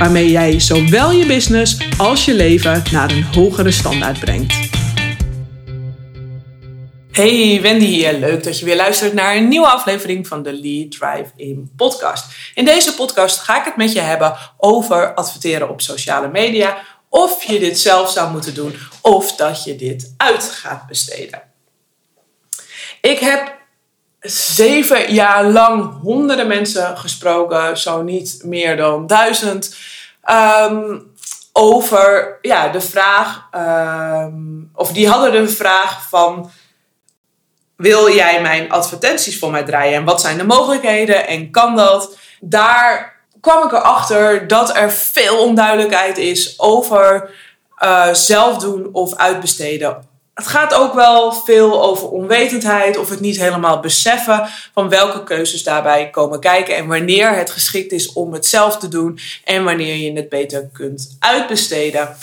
waarmee 0.00 0.30
jij 0.30 0.60
zowel 0.60 1.10
je 1.10 1.26
business 1.26 1.76
als 1.98 2.24
je 2.24 2.34
leven 2.34 2.82
naar 2.92 3.10
een 3.10 3.22
hogere 3.22 3.70
standaard 3.70 4.20
brengt. 4.20 4.54
Hey, 7.12 7.58
Wendy 7.62 7.84
hier. 7.84 8.12
Leuk 8.12 8.44
dat 8.44 8.58
je 8.58 8.64
weer 8.64 8.76
luistert 8.76 9.12
naar 9.12 9.36
een 9.36 9.48
nieuwe 9.48 9.66
aflevering 9.66 10.26
van 10.26 10.42
de 10.42 10.52
Lead 10.52 10.90
Drive 10.90 11.30
In 11.36 11.72
podcast. 11.76 12.24
In 12.54 12.64
deze 12.64 12.94
podcast 12.94 13.38
ga 13.38 13.58
ik 13.58 13.64
het 13.64 13.76
met 13.76 13.92
je 13.92 14.00
hebben 14.00 14.36
over 14.56 15.14
adverteren 15.14 15.70
op 15.70 15.80
sociale 15.80 16.28
media. 16.28 16.78
Of 17.08 17.42
je 17.42 17.58
dit 17.58 17.78
zelf 17.78 18.10
zou 18.10 18.32
moeten 18.32 18.54
doen 18.54 18.74
of 19.02 19.36
dat 19.36 19.64
je 19.64 19.76
dit 19.76 20.14
uit 20.16 20.44
gaat 20.44 20.86
besteden. 20.86 21.42
Ik 23.00 23.18
heb 23.18 23.59
zeven 24.20 25.12
jaar 25.12 25.44
lang 25.44 26.00
honderden 26.02 26.46
mensen 26.46 26.98
gesproken, 26.98 27.78
zo 27.78 28.02
niet 28.02 28.40
meer 28.44 28.76
dan 28.76 29.06
duizend, 29.06 29.76
ehm, 30.22 30.98
over 31.52 32.38
ja, 32.42 32.68
de 32.68 32.80
vraag, 32.80 33.48
ehm, 33.50 34.32
of 34.74 34.92
die 34.92 35.08
hadden 35.08 35.32
de 35.32 35.48
vraag 35.48 36.08
van, 36.08 36.50
wil 37.76 38.10
jij 38.14 38.42
mijn 38.42 38.70
advertenties 38.70 39.38
voor 39.38 39.50
mij 39.50 39.62
draaien 39.64 39.94
en 39.94 40.04
wat 40.04 40.20
zijn 40.20 40.38
de 40.38 40.44
mogelijkheden 40.44 41.26
en 41.26 41.50
kan 41.50 41.76
dat? 41.76 42.16
Daar 42.40 43.18
kwam 43.40 43.64
ik 43.64 43.72
erachter 43.72 44.46
dat 44.46 44.76
er 44.76 44.90
veel 44.90 45.38
onduidelijkheid 45.38 46.18
is 46.18 46.58
over 46.58 47.30
uh, 47.82 48.14
zelf 48.14 48.58
doen 48.58 48.88
of 48.92 49.14
uitbesteden 49.14 50.09
het 50.40 50.48
gaat 50.48 50.74
ook 50.74 50.94
wel 50.94 51.32
veel 51.32 51.82
over 51.82 52.08
onwetendheid 52.08 52.98
of 52.98 53.08
het 53.08 53.20
niet 53.20 53.38
helemaal 53.38 53.80
beseffen 53.80 54.48
van 54.74 54.88
welke 54.88 55.24
keuzes 55.24 55.62
daarbij 55.62 56.10
komen 56.10 56.40
kijken 56.40 56.76
en 56.76 56.86
wanneer 56.86 57.34
het 57.34 57.50
geschikt 57.50 57.92
is 57.92 58.12
om 58.12 58.32
het 58.32 58.46
zelf 58.46 58.78
te 58.78 58.88
doen 58.88 59.18
en 59.44 59.64
wanneer 59.64 59.96
je 59.96 60.12
het 60.12 60.28
beter 60.28 60.68
kunt 60.72 61.16
uitbesteden. 61.18 62.16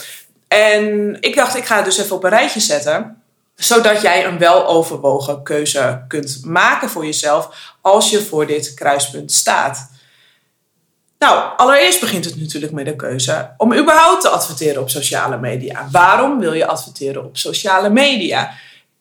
En 0.48 1.18
ik 1.20 1.36
dacht, 1.36 1.56
ik 1.56 1.66
ga 1.66 1.76
het 1.76 1.86
dus 1.86 1.98
even 1.98 2.16
op 2.16 2.24
een 2.24 2.30
rijtje 2.30 2.60
zetten, 2.60 3.22
zodat 3.56 4.02
jij 4.02 4.26
een 4.26 4.38
weloverwogen 4.38 5.44
keuze 5.44 6.04
kunt 6.08 6.40
maken 6.46 6.90
voor 6.90 7.06
jezelf 7.06 7.50
als 7.82 8.10
je 8.10 8.22
voor 8.22 8.46
dit 8.46 8.74
kruispunt 8.74 9.32
staat. 9.32 9.90
Nou, 11.20 11.58
allereerst 11.58 12.00
begint 12.00 12.26
het 12.26 12.40
natuurlijk 12.40 12.74
met 12.74 12.86
de 12.86 12.96
keuze 12.96 13.54
om 13.58 13.74
überhaupt 13.74 14.22
te 14.22 14.30
adverteren 14.30 14.82
op 14.82 14.90
sociale 14.90 15.38
media. 15.38 15.88
Waarom 15.92 16.40
wil 16.40 16.54
je 16.54 16.66
adverteren 16.68 17.26
op 17.26 17.38
sociale 17.38 17.90
media? 17.90 18.52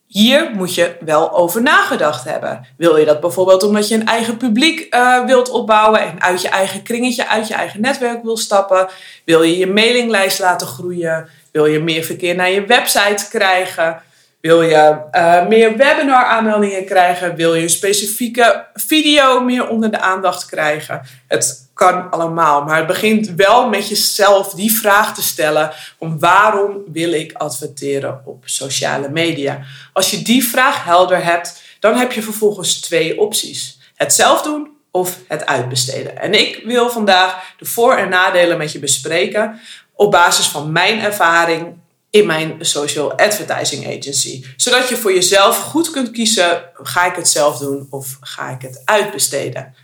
Hier 0.06 0.50
moet 0.54 0.74
je 0.74 0.96
wel 1.00 1.32
over 1.32 1.62
nagedacht 1.62 2.24
hebben. 2.24 2.66
Wil 2.76 2.96
je 2.96 3.04
dat 3.04 3.20
bijvoorbeeld 3.20 3.62
omdat 3.62 3.88
je 3.88 3.94
een 3.94 4.06
eigen 4.06 4.36
publiek 4.36 4.94
uh, 4.94 5.24
wilt 5.24 5.48
opbouwen 5.48 6.00
en 6.00 6.22
uit 6.22 6.42
je 6.42 6.48
eigen 6.48 6.82
kringetje, 6.82 7.28
uit 7.28 7.48
je 7.48 7.54
eigen 7.54 7.80
netwerk 7.80 8.22
wil 8.22 8.36
stappen? 8.36 8.88
Wil 9.24 9.42
je 9.42 9.58
je 9.58 9.66
mailinglijst 9.66 10.38
laten 10.38 10.66
groeien? 10.66 11.28
Wil 11.52 11.66
je 11.66 11.80
meer 11.80 12.02
verkeer 12.02 12.34
naar 12.34 12.50
je 12.50 12.64
website 12.66 13.28
krijgen? 13.30 14.02
Wil 14.40 14.62
je 14.62 14.96
uh, 15.12 15.46
meer 15.46 15.76
webinar 15.76 16.24
aanmeldingen 16.24 16.84
krijgen? 16.84 17.34
Wil 17.34 17.54
je 17.54 17.62
een 17.62 17.70
specifieke 17.70 18.66
video 18.74 19.40
meer 19.40 19.68
onder 19.68 19.90
de 19.90 20.00
aandacht 20.00 20.46
krijgen? 20.46 21.02
Het 21.28 21.65
kan 21.76 22.10
allemaal. 22.10 22.64
Maar 22.64 22.76
het 22.76 22.86
begint 22.86 23.28
wel 23.28 23.68
met 23.68 23.88
jezelf 23.88 24.50
die 24.52 24.72
vraag 24.72 25.14
te 25.14 25.22
stellen: 25.22 25.72
om 25.98 26.18
waarom 26.18 26.82
wil 26.92 27.12
ik 27.12 27.32
adverteren 27.32 28.22
op 28.24 28.42
sociale 28.44 29.08
media? 29.08 29.60
Als 29.92 30.10
je 30.10 30.22
die 30.22 30.44
vraag 30.44 30.84
helder 30.84 31.24
hebt, 31.24 31.62
dan 31.80 31.96
heb 31.96 32.12
je 32.12 32.22
vervolgens 32.22 32.80
twee 32.80 33.20
opties: 33.20 33.78
het 33.94 34.12
zelf 34.12 34.42
doen 34.42 34.70
of 34.90 35.18
het 35.28 35.46
uitbesteden. 35.46 36.18
En 36.18 36.34
ik 36.34 36.60
wil 36.64 36.90
vandaag 36.90 37.54
de 37.58 37.64
voor- 37.64 37.96
en 37.96 38.08
nadelen 38.08 38.58
met 38.58 38.72
je 38.72 38.78
bespreken 38.78 39.60
op 39.92 40.10
basis 40.10 40.46
van 40.46 40.72
mijn 40.72 41.00
ervaring 41.00 41.74
in 42.10 42.26
mijn 42.26 42.56
social 42.60 43.12
advertising 43.18 43.86
agency. 43.86 44.44
Zodat 44.56 44.88
je 44.88 44.96
voor 44.96 45.12
jezelf 45.12 45.58
goed 45.58 45.90
kunt 45.90 46.10
kiezen: 46.10 46.62
ga 46.74 47.06
ik 47.06 47.16
het 47.16 47.28
zelf 47.28 47.58
doen 47.58 47.86
of 47.90 48.16
ga 48.20 48.48
ik 48.48 48.62
het 48.62 48.82
uitbesteden? 48.84 49.74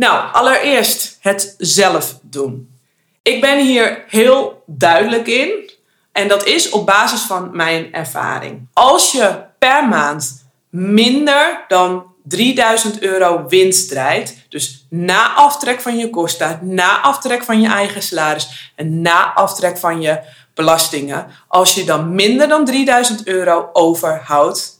Nou, 0.00 0.32
allereerst 0.32 1.18
het 1.20 1.54
zelf 1.58 2.18
doen. 2.22 2.78
Ik 3.22 3.40
ben 3.40 3.64
hier 3.64 4.04
heel 4.08 4.62
duidelijk 4.66 5.26
in 5.26 5.70
en 6.12 6.28
dat 6.28 6.46
is 6.46 6.70
op 6.70 6.86
basis 6.86 7.20
van 7.20 7.50
mijn 7.52 7.92
ervaring. 7.92 8.68
Als 8.72 9.12
je 9.12 9.42
per 9.58 9.88
maand 9.88 10.46
minder 10.70 11.64
dan 11.68 12.04
3000 12.24 13.02
euro 13.02 13.44
winst 13.48 13.88
draait, 13.88 14.46
dus 14.48 14.86
na 14.88 15.34
aftrek 15.34 15.80
van 15.80 15.96
je 15.98 16.10
kosten, 16.10 16.58
na 16.62 17.00
aftrek 17.00 17.44
van 17.44 17.60
je 17.60 17.68
eigen 17.68 18.02
salaris 18.02 18.72
en 18.76 19.02
na 19.02 19.34
aftrek 19.34 19.78
van 19.78 20.00
je 20.00 20.20
belastingen, 20.54 21.26
als 21.48 21.74
je 21.74 21.84
dan 21.84 22.14
minder 22.14 22.48
dan 22.48 22.64
3000 22.64 23.26
euro 23.26 23.68
overhoudt, 23.72 24.79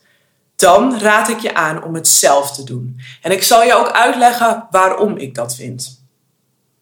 dan 0.61 0.99
raad 0.99 1.29
ik 1.29 1.39
je 1.39 1.55
aan 1.55 1.85
om 1.85 1.95
het 1.95 2.09
zelf 2.09 2.53
te 2.53 2.65
doen. 2.65 3.01
En 3.23 3.33
ik 3.33 3.43
zal 3.43 3.63
je 3.63 3.75
ook 3.75 3.91
uitleggen 3.91 4.67
waarom 4.71 5.17
ik 5.17 5.35
dat 5.35 5.55
vind. 5.55 6.05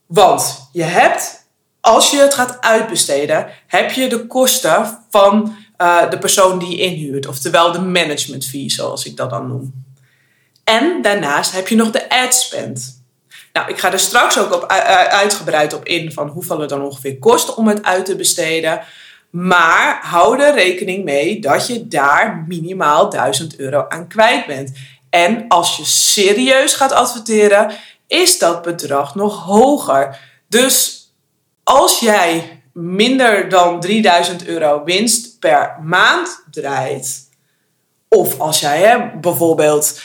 Want 0.06 0.68
je 0.72 0.82
hebt, 0.82 1.48
als 1.80 2.10
je 2.10 2.20
het 2.20 2.34
gaat 2.34 2.60
uitbesteden, 2.60 3.46
heb 3.66 3.90
je 3.90 4.08
de 4.08 4.26
kosten 4.26 4.98
van 5.10 5.56
uh, 5.78 6.10
de 6.10 6.18
persoon 6.18 6.58
die 6.58 6.68
je 6.68 6.82
inhuurt, 6.82 7.26
oftewel 7.26 7.72
de 7.72 7.80
management 7.80 8.44
fee, 8.44 8.70
zoals 8.70 9.04
ik 9.04 9.16
dat 9.16 9.30
dan 9.30 9.48
noem. 9.48 9.84
En 10.64 11.02
daarnaast 11.02 11.52
heb 11.52 11.68
je 11.68 11.76
nog 11.76 11.90
de 11.90 12.08
ad 12.08 12.34
spend. 12.34 13.02
Nou, 13.52 13.70
ik 13.70 13.78
ga 13.78 13.92
er 13.92 13.98
straks 13.98 14.38
ook 14.38 14.54
op, 14.54 14.66
uitgebreid 15.10 15.72
op 15.72 15.84
in 15.84 16.12
van 16.12 16.28
hoeveel 16.28 16.60
het 16.60 16.68
dan 16.68 16.82
ongeveer 16.82 17.18
kost 17.18 17.54
om 17.54 17.68
het 17.68 17.82
uit 17.82 18.04
te 18.04 18.16
besteden. 18.16 18.80
Maar 19.30 19.98
hou 20.02 20.42
er 20.42 20.54
rekening 20.54 21.04
mee 21.04 21.40
dat 21.40 21.66
je 21.66 21.88
daar 21.88 22.44
minimaal 22.46 23.10
1000 23.10 23.58
euro 23.58 23.84
aan 23.88 24.08
kwijt 24.08 24.46
bent. 24.46 24.72
En 25.10 25.44
als 25.48 25.76
je 25.76 25.84
serieus 25.84 26.74
gaat 26.74 26.92
adverteren, 26.92 27.72
is 28.06 28.38
dat 28.38 28.62
bedrag 28.62 29.14
nog 29.14 29.44
hoger. 29.44 30.18
Dus 30.48 31.06
als 31.64 32.00
jij 32.00 32.62
minder 32.72 33.48
dan 33.48 33.80
3000 33.80 34.46
euro 34.46 34.84
winst 34.84 35.38
per 35.38 35.76
maand 35.82 36.44
draait, 36.50 37.28
of 38.08 38.40
als 38.40 38.60
jij 38.60 39.12
bijvoorbeeld 39.20 40.00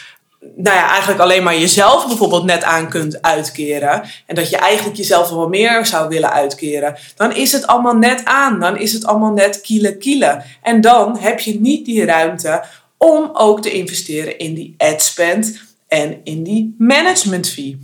nou 0.55 0.77
ja, 0.77 0.89
eigenlijk 0.89 1.19
alleen 1.19 1.43
maar 1.43 1.59
jezelf 1.59 2.07
bijvoorbeeld 2.07 2.43
net 2.43 2.63
aan 2.63 2.89
kunt 2.89 3.21
uitkeren. 3.21 4.03
En 4.25 4.35
dat 4.35 4.49
je 4.49 4.57
eigenlijk 4.57 4.97
jezelf 4.97 5.29
wel 5.29 5.47
meer 5.47 5.85
zou 5.85 6.09
willen 6.09 6.31
uitkeren. 6.31 6.95
Dan 7.15 7.35
is 7.35 7.51
het 7.51 7.67
allemaal 7.67 7.95
net 7.95 8.25
aan. 8.25 8.59
Dan 8.59 8.77
is 8.77 8.93
het 8.93 9.05
allemaal 9.05 9.31
net 9.31 9.61
kiele 9.61 9.97
kiele. 9.97 10.43
En 10.61 10.81
dan 10.81 11.17
heb 11.17 11.39
je 11.39 11.59
niet 11.59 11.85
die 11.85 12.05
ruimte 12.05 12.63
om 12.97 13.29
ook 13.33 13.61
te 13.61 13.71
investeren 13.71 14.37
in 14.37 14.53
die 14.53 14.75
ad 14.77 15.01
spend 15.01 15.59
en 15.87 16.19
in 16.23 16.43
die 16.43 16.75
management 16.77 17.49
fee. 17.49 17.79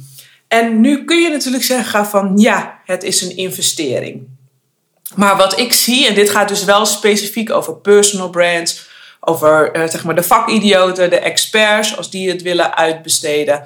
En 0.48 0.82
nu 0.82 1.06
kun 1.06 1.22
je 1.22 1.30
natuurlijk 1.30 1.64
zeggen 1.64 2.06
van 2.06 2.38
ja, 2.38 2.80
het 2.86 3.04
is 3.04 3.22
een 3.22 3.38
investering. 3.38 4.28
Maar 5.16 5.38
wat 5.38 5.60
ik 5.60 5.74
zie, 5.74 6.08
en 6.08 6.16
dit 6.16 6.30
gaat 6.30 6.48
dus 6.48 6.64
wel 6.64 6.86
specifiek 6.86 7.52
over 7.52 7.76
personal 7.76 8.30
brands, 8.30 8.89
over 9.20 9.78
uh, 9.78 9.88
zeg 9.88 10.04
maar 10.04 10.16
de 10.16 10.24
vakidioten, 10.24 11.10
de 11.10 11.20
experts, 11.20 11.98
als 11.98 12.10
die 12.10 12.30
het 12.30 12.42
willen 12.42 12.76
uitbesteden. 12.76 13.66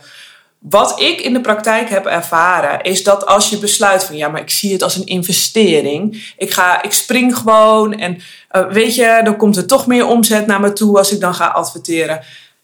Wat 0.60 1.00
ik 1.00 1.22
in 1.22 1.34
de 1.34 1.42
praktijk 1.42 1.90
heb 1.90 2.06
ervaren, 2.06 2.82
is 2.82 3.04
dat 3.04 3.26
als 3.26 3.50
je 3.50 3.58
besluit 3.58 4.04
van 4.04 4.18
ja, 4.18 4.28
maar 4.28 4.42
ik 4.42 4.50
zie 4.50 4.74
het 4.74 4.84
als 4.84 4.96
een 4.96 5.06
investering. 5.06 6.34
Ik, 6.38 6.52
ga, 6.52 6.84
ik 6.84 6.92
spring 6.92 7.38
gewoon 7.38 8.00
en 8.00 8.22
uh, 8.52 8.68
weet 8.68 8.96
je, 8.96 9.22
dan 9.24 9.38
komt 9.38 9.58
er 9.58 9.68
toch 9.68 9.88
meer 9.88 10.08
omzet 10.08 10.46
naar 10.46 10.60
me 10.60 10.74
toe 10.74 10.98
als 10.98 11.12
ik 11.12 11.20
dan 11.20 11.34
ga 11.34 11.48
adverteren. 11.48 12.22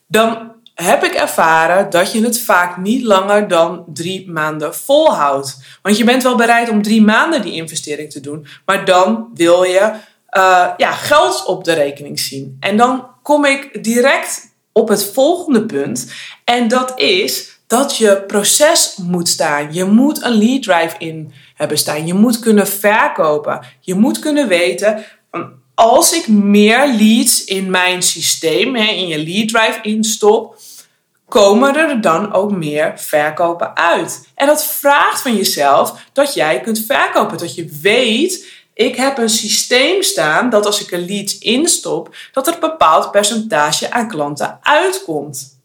Dan 0.08 0.52
heb 0.76 1.04
ik 1.04 1.14
ervaren 1.14 1.90
dat 1.90 2.12
je 2.12 2.24
het 2.24 2.42
vaak 2.42 2.78
niet 2.78 3.04
langer 3.04 3.48
dan 3.48 3.84
drie 3.94 4.32
maanden 4.32 4.76
volhoudt. 4.76 5.58
Want 5.82 5.98
je 5.98 6.04
bent 6.04 6.24
wel 6.24 6.36
bereid 6.36 6.70
om 6.70 6.82
drie 6.82 7.02
maanden 7.02 7.42
die 7.42 7.54
investering 7.54 8.12
te 8.12 8.20
doen, 8.20 8.48
maar 8.66 8.86
dan 8.86 9.30
wil 9.34 9.64
je 9.64 9.92
uh, 10.38 10.70
ja, 10.78 10.92
geld 10.92 11.46
op 11.46 11.64
de 11.64 11.74
rekening 11.74 12.20
zien. 12.20 12.58
En 12.60 12.78
dan 12.78 13.08
kom 13.24 13.46
ik 13.46 13.84
direct 13.84 14.56
op 14.72 14.88
het 14.88 15.04
volgende 15.04 15.66
punt. 15.66 16.12
En 16.44 16.68
dat 16.68 17.00
is 17.00 17.60
dat 17.68 17.98
je 17.98 18.24
proces 18.28 18.96
moet 19.02 19.28
staan. 19.28 19.74
Je 19.74 19.84
moet 19.84 20.24
een 20.24 20.38
lead 20.38 20.64
drive 20.64 20.96
in 20.98 21.34
hebben 21.56 21.78
staan. 21.78 22.08
Je 22.08 22.14
moet 22.14 22.40
kunnen 22.40 22.68
verkopen. 22.68 23.60
Je 23.80 23.96
moet 23.96 24.20
kunnen 24.20 24.48
weten, 24.48 25.06
als 25.76 26.14
ik 26.14 26.28
meer 26.28 26.88
leads 26.88 27.44
in 27.44 27.70
mijn 27.70 28.02
systeem, 28.02 28.76
in 28.76 29.08
je 29.08 29.24
lead 29.24 29.48
drive 29.48 29.80
instop, 29.82 30.58
komen 31.28 31.76
er 31.76 32.02
dan 32.02 32.34
ook 32.34 32.52
meer 32.52 32.94
verkopen 32.96 33.76
uit. 33.76 34.30
En 34.36 34.48
dat 34.48 34.66
vraagt 34.66 35.22
van 35.22 35.36
jezelf 35.36 35.94
dat 36.14 36.34
jij 36.34 36.60
kunt 36.60 36.86
verkopen. 36.86 37.38
Dat 37.38 37.56
je 37.56 37.78
weet, 37.82 38.46
ik 38.80 38.96
heb 38.96 39.18
een 39.18 39.30
systeem 39.30 40.02
staan 40.04 40.50
dat 40.50 40.66
als 40.66 40.82
ik 40.82 40.92
een 40.92 41.06
lead 41.06 41.36
instop, 41.40 42.16
dat 42.32 42.48
er 42.48 42.54
een 42.54 42.60
bepaald 42.60 43.12
percentage 43.12 43.92
aan 43.92 44.08
klanten 44.08 44.60
uitkomt. 44.62 45.60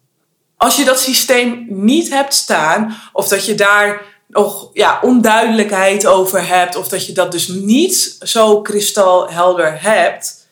Als 0.57 0.77
je 0.77 0.85
dat 0.85 1.01
systeem 1.01 1.67
niet 1.69 2.09
hebt 2.09 2.35
staan, 2.35 2.97
of 3.13 3.29
dat 3.29 3.47
je 3.47 3.55
daar 3.55 4.03
nog 4.27 4.71
ja, 4.73 4.99
onduidelijkheid 5.03 6.07
over 6.07 6.47
hebt, 6.49 6.77
of 6.77 6.89
dat 6.89 7.07
je 7.07 7.13
dat 7.13 7.33
dus 7.33 7.49
niet 7.49 8.17
zo 8.21 8.61
kristalhelder 8.61 9.83
hebt, 9.83 10.47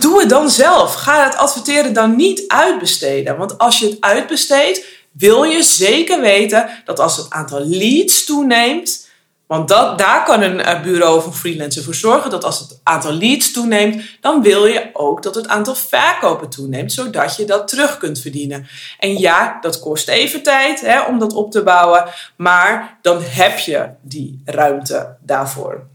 doe 0.00 0.20
het 0.20 0.28
dan 0.28 0.50
zelf. 0.50 0.94
Ga 0.94 1.24
het 1.24 1.36
adverteren 1.36 1.92
dan 1.92 2.16
niet 2.16 2.44
uitbesteden. 2.48 3.36
Want 3.36 3.58
als 3.58 3.78
je 3.78 3.86
het 3.86 3.96
uitbesteedt, 4.00 4.84
wil 5.12 5.42
je 5.42 5.62
zeker 5.62 6.20
weten 6.20 6.70
dat 6.84 6.98
als 6.98 7.16
het 7.16 7.30
aantal 7.30 7.60
leads 7.64 8.24
toeneemt, 8.24 9.05
want 9.46 9.68
dat, 9.68 9.98
daar 9.98 10.24
kan 10.24 10.42
een 10.42 10.60
eh, 10.60 10.82
bureau 10.82 11.16
of 11.16 11.26
een 11.26 11.32
freelancer 11.32 11.82
voor 11.82 11.94
zorgen 11.94 12.30
dat 12.30 12.44
als 12.44 12.58
het 12.58 12.80
aantal 12.82 13.12
leads 13.12 13.52
toeneemt, 13.52 14.02
dan 14.20 14.42
wil 14.42 14.66
je 14.66 14.90
ook 14.92 15.22
dat 15.22 15.34
het 15.34 15.48
aantal 15.48 15.74
verkopen 15.74 16.48
toeneemt, 16.48 16.92
zodat 16.92 17.36
je 17.36 17.44
dat 17.44 17.68
terug 17.68 17.98
kunt 17.98 18.20
verdienen. 18.20 18.66
En 18.98 19.18
ja, 19.18 19.58
dat 19.60 19.80
kost 19.80 20.08
even 20.08 20.42
tijd 20.42 20.80
hè, 20.80 21.00
om 21.00 21.18
dat 21.18 21.32
op 21.32 21.50
te 21.50 21.62
bouwen, 21.62 22.04
maar 22.36 22.98
dan 23.02 23.22
heb 23.22 23.58
je 23.58 23.88
die 24.02 24.42
ruimte 24.44 25.16
daarvoor. 25.20 25.86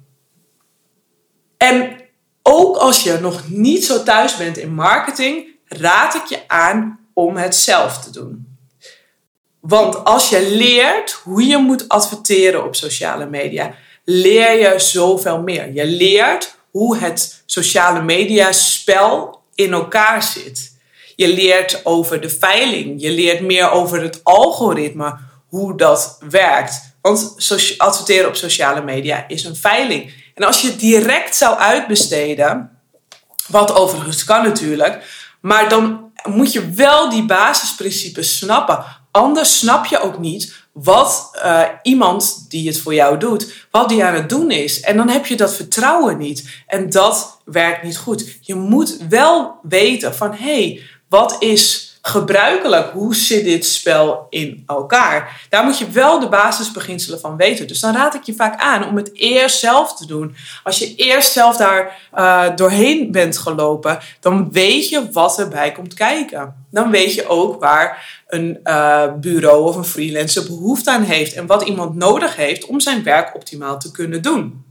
En 1.58 2.00
ook 2.44 2.78
als 2.78 3.04
je 3.04 3.18
nog 3.22 3.50
niet 3.50 3.86
zo 3.86 4.04
thuis 4.04 4.38
bent 4.38 4.58
in 4.58 4.74
marketing, 4.74 5.48
raad 5.66 6.16
ik 6.16 6.26
je 6.26 6.40
aan 6.48 7.00
om 7.14 7.38
het 7.38 7.56
zelf 7.56 7.98
te 8.04 8.12
doen. 8.12 8.51
Want 9.62 10.04
als 10.04 10.30
je 10.30 10.50
leert 10.50 11.12
hoe 11.12 11.48
je 11.48 11.58
moet 11.58 11.90
adverteren 11.90 12.66
op 12.66 12.76
sociale 12.76 13.26
media, 13.26 13.74
leer 14.06 14.60
je 14.60 14.80
zoveel 14.80 15.42
meer. 15.42 15.74
Je 15.74 15.86
leert 15.86 16.56
hoe 16.72 16.98
het 16.98 17.44
sociale 17.46 18.02
media 18.02 18.52
spel 18.52 19.42
in 19.56 19.74
elkaar 19.74 20.24
zit. 20.24 20.78
Je 21.16 21.28
leert 21.28 21.86
over 21.86 22.22
de 22.22 22.30
veiling. 22.30 23.02
Je 23.02 23.12
leert 23.12 23.42
meer 23.42 23.72
over 23.72 24.02
het 24.02 24.20
algoritme, 24.24 25.18
hoe 25.48 25.78
dat 25.78 26.18
werkt. 26.30 26.96
Want 27.02 27.36
adverteren 27.78 28.28
op 28.28 28.36
sociale 28.36 28.82
media 28.82 29.28
is 29.28 29.44
een 29.44 29.56
veiling. 29.56 30.14
En 30.36 30.44
als 30.44 30.62
je 30.62 30.76
direct 30.76 31.36
zou 31.36 31.58
uitbesteden, 31.58 32.80
wat 33.48 33.76
overigens 33.76 34.24
kan 34.24 34.44
natuurlijk, 34.44 35.04
maar 35.42 35.70
dan 35.70 36.12
moet 36.24 36.52
je 36.52 36.70
wel 36.70 37.10
die 37.10 37.26
basisprincipes 37.26 38.38
snappen. 38.38 38.86
Anders 39.12 39.58
snap 39.58 39.86
je 39.86 40.00
ook 40.00 40.20
niet 40.20 40.54
wat 40.72 41.30
uh, 41.36 41.64
iemand 41.84 42.46
die 42.50 42.68
het 42.68 42.80
voor 42.80 42.94
jou 42.94 43.18
doet, 43.18 43.68
wat 43.72 43.90
die 43.90 44.04
aan 44.04 44.14
het 44.14 44.30
doen 44.30 44.52
is. 44.52 44.80
En 44.80 44.98
dan 44.98 45.10
heb 45.10 45.26
je 45.26 45.36
dat 45.36 45.56
vertrouwen 45.56 46.18
niet. 46.18 46.64
En 46.68 46.90
dat 46.90 47.42
werkt 47.46 47.84
niet 47.84 47.98
goed. 47.98 48.38
Je 48.42 48.56
moet 48.56 48.98
wel 49.10 49.60
weten 49.62 50.16
van 50.16 50.34
hé, 50.34 50.64
hey, 50.64 50.82
wat 51.10 51.36
is 51.40 51.91
gebruikelijk. 52.02 52.92
Hoe 52.92 53.16
zit 53.16 53.44
dit 53.44 53.66
spel 53.66 54.28
in 54.30 54.64
elkaar? 54.68 55.46
Daar 55.50 55.64
moet 55.64 55.78
je 55.78 55.90
wel 55.90 56.20
de 56.20 56.30
basisbeginselen 56.30 57.20
van 57.20 57.38
weten. 57.38 57.68
Dus 57.68 57.80
dan 57.80 57.96
raad 57.96 58.14
ik 58.14 58.24
je 58.24 58.34
vaak 58.34 58.60
aan 58.60 58.88
om 58.88 58.96
het 58.96 59.12
eerst 59.14 59.60
zelf 59.60 59.96
te 59.96 60.06
doen. 60.06 60.36
Als 60.64 60.78
je 60.78 60.96
eerst 60.96 61.32
zelf 61.32 61.58
daar 61.58 62.00
uh, 62.16 62.56
doorheen 62.56 63.12
bent 63.12 63.38
gelopen, 63.38 64.00
dan 64.20 64.52
weet 64.52 64.90
je 64.90 65.12
wat 65.12 65.40
erbij 65.40 65.72
komt 65.72 65.94
kijken. 65.94 66.66
Dan 66.72 66.92
weet 66.92 67.14
je 67.14 67.28
ook 67.28 67.60
waar 67.60 68.22
een 68.28 68.60
uh, 68.64 69.14
bureau 69.20 69.68
of 69.68 69.76
een 69.76 69.86
freelancer 69.86 70.46
behoefte 70.46 70.92
aan 70.92 71.04
heeft 71.04 71.34
en 71.34 71.46
wat 71.46 71.62
iemand 71.62 71.96
nodig 71.96 72.36
heeft 72.36 72.66
om 72.66 72.80
zijn 72.80 73.04
werk 73.04 73.36
optimaal 73.36 73.80
te 73.80 73.92
kunnen 73.92 74.22
doen. 74.22 74.71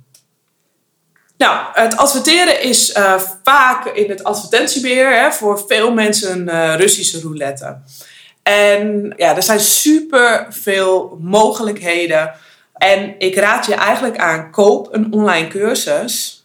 Nou, 1.40 1.66
het 1.72 1.96
adverteren 1.96 2.62
is 2.62 2.96
uh, 2.96 3.20
vaak 3.44 3.86
in 3.86 4.10
het 4.10 4.24
advertentiebeheer 4.24 5.22
hè, 5.22 5.32
voor 5.32 5.64
veel 5.68 5.92
mensen 5.92 6.32
een 6.32 6.48
uh, 6.48 6.74
Russische 6.76 7.20
roulette. 7.20 7.78
En 8.42 9.12
ja, 9.16 9.36
er 9.36 9.42
zijn 9.42 9.60
super 9.60 10.46
veel 10.50 11.18
mogelijkheden. 11.20 12.32
En 12.72 13.14
ik 13.18 13.34
raad 13.34 13.66
je 13.66 13.74
eigenlijk 13.74 14.18
aan: 14.18 14.50
koop 14.50 14.88
een 14.94 15.12
online 15.12 15.48
cursus 15.48 16.44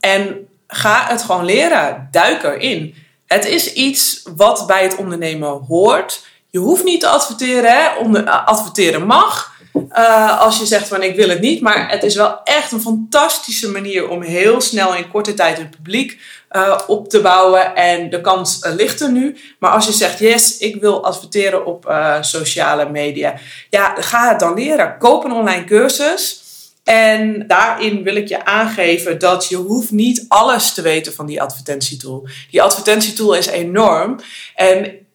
en 0.00 0.48
ga 0.66 1.06
het 1.08 1.22
gewoon 1.22 1.44
leren. 1.44 2.08
Duik 2.10 2.42
erin. 2.42 2.94
Het 3.26 3.46
is 3.46 3.72
iets 3.72 4.22
wat 4.36 4.66
bij 4.66 4.82
het 4.82 4.96
ondernemen 4.96 5.50
hoort. 5.68 6.26
Je 6.50 6.58
hoeft 6.58 6.84
niet 6.84 7.00
te 7.00 7.08
adverteren. 7.08 7.70
Hè? 7.72 7.88
adverteren 8.24 9.06
mag. 9.06 9.56
Uh, 9.74 10.40
als 10.40 10.58
je 10.58 10.66
zegt 10.66 10.88
van 10.88 11.02
ik 11.02 11.16
wil 11.16 11.28
het 11.28 11.40
niet. 11.40 11.60
Maar 11.60 11.90
het 11.90 12.02
is 12.02 12.14
wel 12.14 12.40
echt 12.44 12.72
een 12.72 12.80
fantastische 12.80 13.70
manier 13.70 14.08
om 14.08 14.22
heel 14.22 14.60
snel 14.60 14.94
in 14.94 15.08
korte 15.08 15.34
tijd 15.34 15.58
een 15.58 15.70
publiek 15.70 16.20
uh, 16.52 16.78
op 16.86 17.08
te 17.08 17.20
bouwen. 17.20 17.74
En 17.74 18.10
de 18.10 18.20
kans 18.20 18.64
uh, 18.64 18.74
ligt 18.74 19.00
er 19.00 19.12
nu. 19.12 19.36
Maar 19.58 19.70
als 19.70 19.86
je 19.86 19.92
zegt 19.92 20.18
yes, 20.18 20.58
ik 20.58 20.80
wil 20.80 21.04
adverteren 21.04 21.66
op 21.66 21.94
sociale 22.20 22.90
media. 22.90 23.34
Ja, 23.70 23.94
ga 23.98 24.28
het 24.28 24.40
dan 24.40 24.54
leren. 24.54 24.98
Koop 24.98 25.24
een 25.24 25.32
online 25.32 25.64
cursus. 25.64 26.42
En 26.84 27.44
daarin 27.46 28.02
wil 28.02 28.16
ik 28.16 28.28
je 28.28 28.44
aangeven 28.44 29.18
dat 29.18 29.48
je 29.48 29.56
hoeft 29.56 29.90
niet 29.90 30.24
alles 30.28 30.74
te 30.74 30.82
weten 30.82 31.14
van 31.14 31.26
die 31.26 31.42
advertentietool. 31.42 32.28
Die 32.50 32.62
advertentietool 32.62 33.34
is 33.34 33.46
enorm. 33.46 34.20
En 34.54 35.06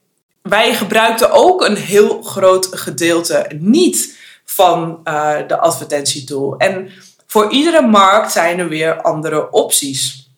wij 0.41 0.73
gebruikten 0.73 1.31
ook 1.31 1.65
een 1.65 1.75
heel 1.75 2.21
groot 2.21 2.67
gedeelte 2.71 3.51
niet 3.59 4.17
van 4.45 4.99
uh, 5.03 5.35
de 5.47 5.57
advertentietool. 5.57 6.57
En 6.57 6.91
voor 7.27 7.51
iedere 7.51 7.81
markt 7.87 8.31
zijn 8.31 8.59
er 8.59 8.69
weer 8.69 9.01
andere 9.01 9.51
opties. 9.51 10.29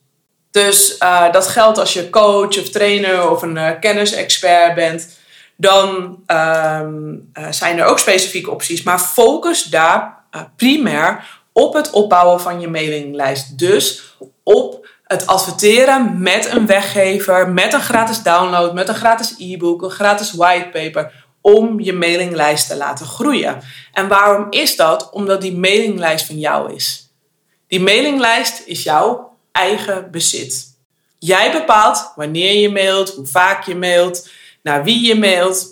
Dus 0.52 0.98
uh, 1.00 1.32
dat 1.32 1.48
geldt 1.48 1.78
als 1.78 1.94
je 1.94 2.10
coach 2.10 2.60
of 2.60 2.70
trainer 2.70 3.30
of 3.30 3.42
een 3.42 3.56
uh, 3.56 3.70
kennisexpert 3.80 4.76
bent. 4.76 5.18
Dan 5.58 6.20
um, 6.28 7.32
zijn 7.50 7.80
er 7.80 7.86
ook 7.86 8.00
specifieke 8.00 8.52
opties. 8.52 8.84
Maar 8.84 9.00
focus 9.00 9.64
daar 9.64 10.24
primair 10.56 11.24
op 11.54 11.74
het 11.74 11.90
opbouwen 11.90 12.42
van 12.42 12.60
je 12.60 12.68
mailinglijst. 12.68 13.58
Dus 13.58 14.16
op 14.44 14.88
het 15.04 15.28
adverteren 15.28 16.22
met 16.22 16.52
een 16.52 16.66
weggever, 16.66 17.50
met 17.50 17.74
een 17.74 17.82
gratis 17.82 18.24
download, 18.24 18.74
met 18.74 18.88
een 18.88 18.96
gratis 18.96 19.36
e-book, 19.38 19.82
een 19.82 19.90
gratis 19.90 20.32
whitepaper 20.34 21.25
om 21.46 21.80
je 21.80 21.94
mailinglijst 21.94 22.68
te 22.68 22.78
laten 22.78 23.06
groeien. 23.06 23.62
En 23.94 24.08
waarom 24.08 24.48
is 24.50 24.76
dat? 24.76 25.10
Omdat 25.12 25.42
die 25.42 25.58
mailinglijst 25.58 26.26
van 26.26 26.40
jou 26.40 26.74
is. 26.74 27.10
Die 27.68 27.80
mailinglijst 27.80 28.62
is 28.66 28.84
jouw 28.84 29.38
eigen 29.52 30.12
bezit. 30.12 30.66
Jij 31.20 31.52
bepaalt 31.52 32.12
wanneer 32.16 32.54
je 32.54 32.70
mailt, 32.70 33.10
hoe 33.10 33.26
vaak 33.26 33.66
je 33.66 33.76
mailt, 33.76 34.30
naar 34.64 34.84
wie 34.84 35.08
je 35.08 35.16
mailt. 35.16 35.68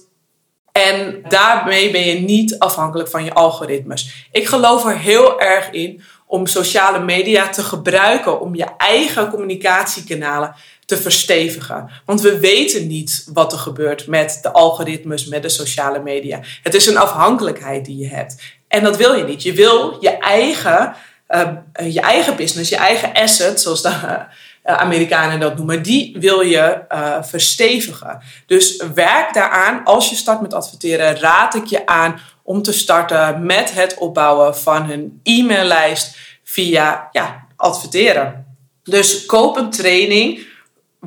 En 0.72 1.24
daarmee 1.28 1.92
ben 1.92 2.06
je 2.06 2.20
niet 2.20 2.60
afhankelijk 2.60 3.10
van 3.10 3.24
je 3.24 3.34
algoritmes. 3.34 4.28
Ik 4.32 4.48
geloof 4.48 4.86
er 4.86 4.98
heel 4.98 5.40
erg 5.40 5.72
in 5.72 6.04
om 6.26 6.48
sociale 6.48 7.00
media 7.00 7.50
te 7.50 7.64
gebruiken 7.64 8.40
om 8.40 8.56
je 8.56 8.68
eigen 8.78 9.30
communicatiekanalen 9.30 10.56
te 10.86 10.98
verstevigen. 10.98 11.90
Want 12.06 12.22
we 12.22 12.40
weten 12.40 12.88
niet 12.88 13.28
wat 13.34 13.52
er 13.52 13.58
gebeurt 13.58 14.08
met 14.08 14.40
de 14.42 14.52
algoritmes, 14.52 15.26
met 15.26 15.42
de 15.42 15.50
sociale 15.50 16.00
media. 16.00 16.40
Het 16.64 16.74
is 16.74 16.86
een 16.86 16.98
afhankelijkheid 16.98 17.86
die 17.86 17.98
je 17.98 18.08
hebt. 18.08 18.42
En 18.68 18.84
dat 18.84 18.98
wil 18.98 19.14
je 19.14 19.24
niet. 19.24 19.44
Je 19.44 19.54
wil 19.54 19.98
je 20.00 20.18
eigen, 20.18 20.96
uh, 21.30 21.94
je 21.94 22.02
eigen 22.02 22.36
business, 22.36 22.70
je 22.70 22.76
eigen 22.76 23.14
asset, 23.14 23.62
zoals 23.62 23.82
de 23.82 23.90
uh, 23.90 24.26
Amerikanen 24.64 25.40
dat 25.40 25.58
noemen, 25.58 25.82
die 25.82 26.16
wil 26.20 26.42
je 26.42 26.82
uh, 26.92 27.24
verstevigen. 27.24 28.22
Dus 28.46 28.84
werk 28.94 29.34
daaraan. 29.34 29.84
Als 29.84 30.10
je 30.10 30.16
start 30.16 30.42
met 30.42 30.54
adverteren, 30.54 31.20
raad 31.20 31.56
ik 31.56 31.66
je 31.66 31.86
aan 31.86 32.20
om 32.44 32.62
te 32.62 32.74
starten 32.74 33.46
met 33.46 33.74
het 33.74 33.98
opbouwen 33.98 34.58
van 34.58 34.90
een 34.90 35.20
e-maillijst 35.24 36.18
via 36.44 37.10
ja, 37.12 37.46
adverteren. 37.56 38.46
Dus 38.84 39.26
koop 39.26 39.58
een 39.58 39.70
training 39.70 40.52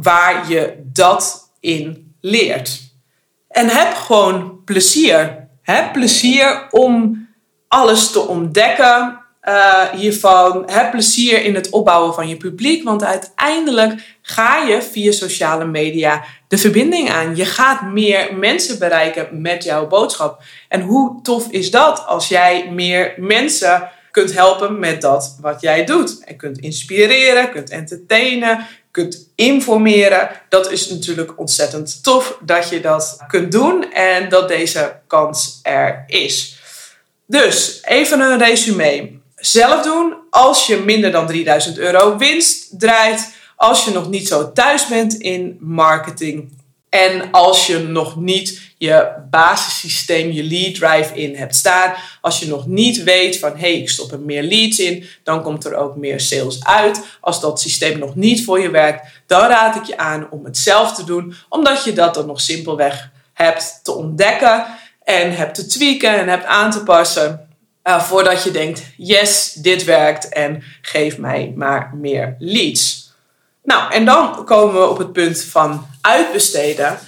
waar 0.02 0.50
je 0.50 0.82
dat 0.92 1.52
in 1.60 2.14
leert. 2.20 2.80
En 3.48 3.68
heb 3.68 3.94
gewoon 3.94 4.64
plezier. 4.64 5.48
Heb 5.62 5.92
plezier 5.92 6.66
om 6.70 7.26
alles 7.68 8.10
te 8.10 8.20
ontdekken 8.20 9.20
uh, 9.48 9.82
hiervan. 9.92 10.62
Heb 10.70 10.90
plezier 10.90 11.44
in 11.44 11.54
het 11.54 11.70
opbouwen 11.70 12.14
van 12.14 12.28
je 12.28 12.36
publiek, 12.36 12.84
want 12.84 13.04
uiteindelijk 13.04 14.16
ga 14.22 14.62
je 14.62 14.82
via 14.82 15.12
sociale 15.12 15.64
media 15.64 16.24
de 16.48 16.58
verbinding 16.58 17.10
aan. 17.10 17.36
Je 17.36 17.44
gaat 17.44 17.82
meer 17.82 18.34
mensen 18.34 18.78
bereiken 18.78 19.40
met 19.40 19.64
jouw 19.64 19.86
boodschap. 19.86 20.42
En 20.68 20.80
hoe 20.80 21.22
tof 21.22 21.50
is 21.50 21.70
dat 21.70 22.06
als 22.06 22.28
jij 22.28 22.70
meer 22.72 23.14
mensen 23.16 23.90
kunt 24.10 24.34
helpen 24.34 24.78
met 24.78 25.00
dat 25.00 25.38
wat 25.40 25.60
jij 25.60 25.84
doet? 25.84 26.24
En 26.24 26.36
kunt 26.36 26.58
inspireren, 26.58 27.50
kunt 27.50 27.70
entertainen, 27.70 28.66
kunt 28.96 29.28
informeren. 29.34 30.30
Dat 30.48 30.72
is 30.72 30.88
natuurlijk 30.88 31.38
ontzettend 31.38 32.02
tof 32.02 32.38
dat 32.40 32.68
je 32.68 32.80
dat 32.80 33.18
kunt 33.28 33.52
doen 33.52 33.92
en 33.92 34.28
dat 34.28 34.48
deze 34.48 35.00
kans 35.06 35.60
er 35.62 36.04
is. 36.06 36.58
Dus 37.26 37.80
even 37.84 38.20
een 38.20 38.38
resume. 38.38 39.10
Zelf 39.36 39.82
doen 39.82 40.14
als 40.30 40.66
je 40.66 40.76
minder 40.76 41.12
dan 41.12 41.26
3000 41.26 41.78
euro 41.78 42.16
winst 42.16 42.78
draait. 42.78 43.34
Als 43.56 43.84
je 43.84 43.90
nog 43.90 44.08
niet 44.08 44.28
zo 44.28 44.52
thuis 44.52 44.86
bent 44.86 45.14
in 45.14 45.56
marketing. 45.60 46.48
En 46.88 47.30
als 47.30 47.66
je 47.66 47.78
nog 47.78 48.16
niet 48.16 48.65
je 48.78 49.12
basissysteem, 49.30 50.30
je 50.30 50.44
lead 50.44 50.74
drive 50.74 51.14
in 51.14 51.36
hebt 51.36 51.54
staan. 51.54 51.94
Als 52.20 52.38
je 52.38 52.46
nog 52.46 52.66
niet 52.66 53.02
weet 53.02 53.38
van 53.38 53.52
hé, 53.52 53.58
hey, 53.58 53.80
ik 53.80 53.90
stop 53.90 54.12
er 54.12 54.20
meer 54.20 54.42
leads 54.42 54.78
in, 54.78 55.06
dan 55.22 55.42
komt 55.42 55.64
er 55.64 55.74
ook 55.74 55.96
meer 55.96 56.20
sales 56.20 56.64
uit. 56.64 57.04
Als 57.20 57.40
dat 57.40 57.60
systeem 57.60 57.98
nog 57.98 58.14
niet 58.14 58.44
voor 58.44 58.60
je 58.60 58.70
werkt, 58.70 59.06
dan 59.26 59.48
raad 59.48 59.76
ik 59.76 59.84
je 59.84 59.96
aan 59.96 60.30
om 60.30 60.44
het 60.44 60.58
zelf 60.58 60.94
te 60.94 61.04
doen, 61.04 61.34
omdat 61.48 61.84
je 61.84 61.92
dat 61.92 62.14
dan 62.14 62.26
nog 62.26 62.40
simpelweg 62.40 63.10
hebt 63.32 63.80
te 63.82 63.92
ontdekken 63.92 64.64
en 65.04 65.36
hebt 65.36 65.54
te 65.54 65.66
tweaken 65.66 66.14
en 66.18 66.28
hebt 66.28 66.44
aan 66.44 66.70
te 66.70 66.82
passen. 66.82 67.48
Uh, 67.84 68.02
voordat 68.02 68.42
je 68.42 68.50
denkt, 68.50 68.82
yes, 68.96 69.52
dit 69.52 69.84
werkt 69.84 70.28
en 70.28 70.62
geef 70.82 71.18
mij 71.18 71.52
maar 71.56 71.90
meer 71.94 72.36
leads. 72.38 73.12
Nou, 73.62 73.92
en 73.92 74.04
dan 74.04 74.44
komen 74.44 74.80
we 74.80 74.88
op 74.88 74.98
het 74.98 75.12
punt 75.12 75.44
van 75.44 75.86
uitbesteden. 76.00 76.98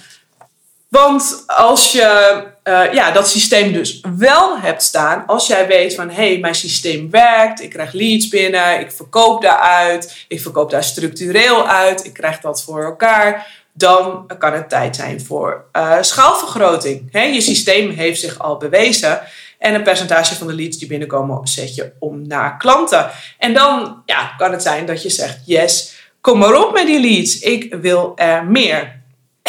Want 0.89 1.43
als 1.47 1.91
je 1.91 2.43
uh, 2.63 2.93
ja, 2.93 3.11
dat 3.11 3.29
systeem 3.29 3.73
dus 3.73 4.01
wel 4.17 4.59
hebt 4.59 4.83
staan, 4.83 5.23
als 5.25 5.47
jij 5.47 5.67
weet 5.67 5.95
van 5.95 6.09
hé, 6.09 6.29
hey, 6.29 6.39
mijn 6.39 6.55
systeem 6.55 7.09
werkt, 7.09 7.61
ik 7.61 7.69
krijg 7.69 7.93
leads 7.93 8.27
binnen, 8.27 8.79
ik 8.79 8.91
verkoop 8.91 9.41
daaruit, 9.41 10.25
ik 10.27 10.41
verkoop 10.41 10.71
daar 10.71 10.83
structureel 10.83 11.67
uit, 11.67 12.05
ik 12.05 12.13
krijg 12.13 12.39
dat 12.39 12.63
voor 12.63 12.83
elkaar, 12.83 13.47
dan 13.73 14.27
kan 14.37 14.53
het 14.53 14.69
tijd 14.69 14.95
zijn 14.95 15.21
voor 15.21 15.65
uh, 15.73 15.97
schaalvergroting. 16.01 17.09
Je 17.11 17.41
systeem 17.41 17.89
heeft 17.89 18.19
zich 18.19 18.39
al 18.39 18.57
bewezen. 18.57 19.21
En 19.59 19.73
een 19.73 19.83
percentage 19.83 20.35
van 20.35 20.47
de 20.47 20.53
leads 20.53 20.77
die 20.77 20.87
binnenkomen 20.87 21.47
zet 21.47 21.75
je 21.75 21.91
om 21.99 22.27
naar 22.27 22.57
klanten. 22.57 23.09
En 23.37 23.53
dan 23.53 24.01
ja, 24.05 24.33
kan 24.37 24.51
het 24.51 24.61
zijn 24.61 24.85
dat 24.85 25.01
je 25.03 25.09
zegt: 25.09 25.39
Yes, 25.45 25.95
kom 26.21 26.39
maar 26.39 26.67
op 26.67 26.73
met 26.73 26.85
die 26.85 26.99
leads. 26.99 27.39
Ik 27.39 27.73
wil 27.81 28.11
er 28.15 28.45
meer. 28.45 28.98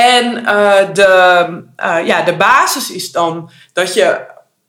En 0.00 0.38
uh, 0.38 0.94
de, 0.94 1.62
uh, 1.82 2.06
ja, 2.06 2.22
de 2.22 2.36
basis 2.36 2.90
is 2.90 3.12
dan 3.12 3.50
dat 3.72 3.94
je 3.94 4.20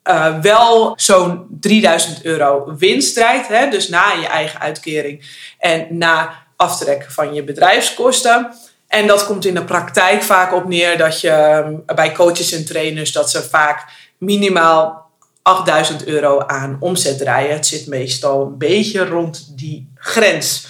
uh, 0.04 0.40
wel 0.40 0.94
zo'n 0.96 1.48
3000 1.60 2.24
euro 2.24 2.76
winst 2.78 3.16
draait. 3.16 3.48
Hè? 3.48 3.70
Dus 3.70 3.88
na 3.88 4.12
je 4.12 4.28
eigen 4.28 4.60
uitkering 4.60 5.26
en 5.60 5.88
na 5.90 6.34
aftrek 6.56 7.06
van 7.10 7.34
je 7.34 7.44
bedrijfskosten. 7.44 8.54
En 8.88 9.08
dat 9.08 9.26
komt 9.26 9.46
in 9.46 9.54
de 9.54 9.64
praktijk 9.64 10.24
vaak 10.24 10.54
op 10.54 10.68
neer 10.68 10.98
dat 10.98 11.22
je 11.22 11.66
bij 11.86 12.12
coaches 12.12 12.52
en 12.52 12.66
trainers 12.66 13.12
dat 13.12 13.32
ze 13.32 13.44
vaak 13.44 13.86
minimaal 14.18 15.10
8000 15.42 16.06
euro 16.06 16.40
aan 16.40 16.78
omzet 16.80 17.18
draaien. 17.18 17.54
Het 17.54 17.66
zit 17.66 17.88
meestal 17.88 18.46
een 18.46 18.58
beetje 18.58 19.06
rond 19.06 19.58
die 19.58 19.92
grens 19.96 20.68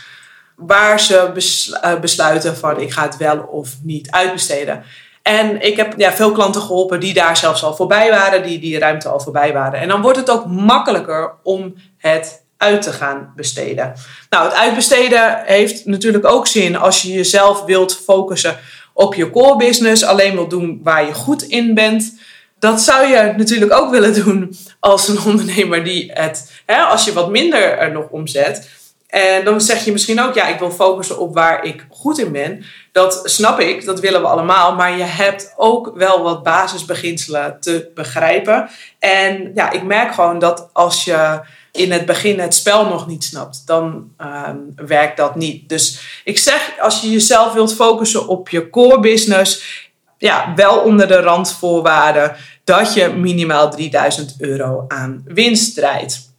waar 0.61 0.99
ze 0.99 1.31
eh, 1.81 1.99
besluiten 1.99 2.57
van 2.57 2.79
ik 2.79 2.91
ga 2.91 3.03
het 3.03 3.17
wel 3.17 3.37
of 3.37 3.69
niet 3.83 4.11
uitbesteden. 4.11 4.83
En 5.21 5.61
ik 5.61 5.75
heb 5.75 5.93
ja, 5.97 6.11
veel 6.11 6.31
klanten 6.31 6.61
geholpen 6.61 6.99
die 6.99 7.13
daar 7.13 7.37
zelfs 7.37 7.63
al 7.63 7.75
voorbij 7.75 8.09
waren, 8.09 8.43
die 8.43 8.59
die 8.59 8.79
ruimte 8.79 9.09
al 9.09 9.19
voorbij 9.19 9.53
waren. 9.53 9.79
En 9.79 9.87
dan 9.87 10.01
wordt 10.01 10.17
het 10.17 10.29
ook 10.29 10.45
makkelijker 10.45 11.33
om 11.43 11.73
het 11.97 12.43
uit 12.57 12.81
te 12.81 12.91
gaan 12.91 13.33
besteden. 13.35 13.93
Nou, 14.29 14.45
het 14.45 14.53
uitbesteden 14.53 15.41
heeft 15.45 15.85
natuurlijk 15.85 16.25
ook 16.25 16.47
zin 16.47 16.77
als 16.77 17.01
je 17.01 17.11
jezelf 17.11 17.63
wilt 17.63 18.01
focussen 18.05 18.57
op 18.93 19.15
je 19.15 19.29
core 19.29 19.57
business, 19.57 20.03
alleen 20.03 20.35
wil 20.35 20.47
doen 20.47 20.79
waar 20.83 21.05
je 21.05 21.13
goed 21.13 21.41
in 21.41 21.73
bent. 21.73 22.19
Dat 22.59 22.81
zou 22.81 23.07
je 23.07 23.33
natuurlijk 23.37 23.73
ook 23.73 23.91
willen 23.91 24.13
doen 24.13 24.57
als 24.79 25.07
een 25.07 25.23
ondernemer 25.31 25.83
die 25.83 26.11
het, 26.13 26.51
hè, 26.65 26.81
als 26.81 27.05
je 27.05 27.13
wat 27.13 27.29
minder 27.29 27.77
er 27.77 27.91
nog 27.91 28.09
omzet, 28.09 28.69
en 29.11 29.45
dan 29.45 29.61
zeg 29.61 29.85
je 29.85 29.91
misschien 29.91 30.21
ook, 30.21 30.33
ja, 30.33 30.47
ik 30.47 30.59
wil 30.59 30.71
focussen 30.71 31.19
op 31.19 31.33
waar 31.33 31.63
ik 31.63 31.85
goed 31.89 32.19
in 32.19 32.31
ben. 32.31 32.65
Dat 32.91 33.21
snap 33.23 33.59
ik, 33.59 33.85
dat 33.85 33.99
willen 33.99 34.21
we 34.21 34.27
allemaal. 34.27 34.75
Maar 34.75 34.97
je 34.97 35.03
hebt 35.03 35.53
ook 35.57 35.91
wel 35.95 36.23
wat 36.23 36.43
basisbeginselen 36.43 37.57
te 37.59 37.91
begrijpen. 37.95 38.69
En 38.99 39.51
ja, 39.55 39.71
ik 39.71 39.83
merk 39.83 40.13
gewoon 40.13 40.39
dat 40.39 40.69
als 40.73 41.03
je 41.03 41.41
in 41.71 41.91
het 41.91 42.05
begin 42.05 42.39
het 42.39 42.55
spel 42.55 42.85
nog 42.85 43.07
niet 43.07 43.23
snapt, 43.23 43.61
dan 43.65 44.11
ehm, 44.17 44.57
werkt 44.75 45.17
dat 45.17 45.35
niet. 45.35 45.69
Dus 45.69 45.99
ik 46.23 46.37
zeg, 46.37 46.71
als 46.79 47.01
je 47.01 47.11
jezelf 47.11 47.53
wilt 47.53 47.75
focussen 47.75 48.27
op 48.27 48.49
je 48.49 48.69
core 48.69 48.99
business, 48.99 49.63
ja, 50.17 50.53
wel 50.55 50.79
onder 50.79 51.07
de 51.07 51.21
randvoorwaarden 51.21 52.35
dat 52.63 52.93
je 52.93 53.07
minimaal 53.07 53.71
3000 53.71 54.35
euro 54.39 54.85
aan 54.87 55.23
winst 55.25 55.75
draait. 55.75 56.29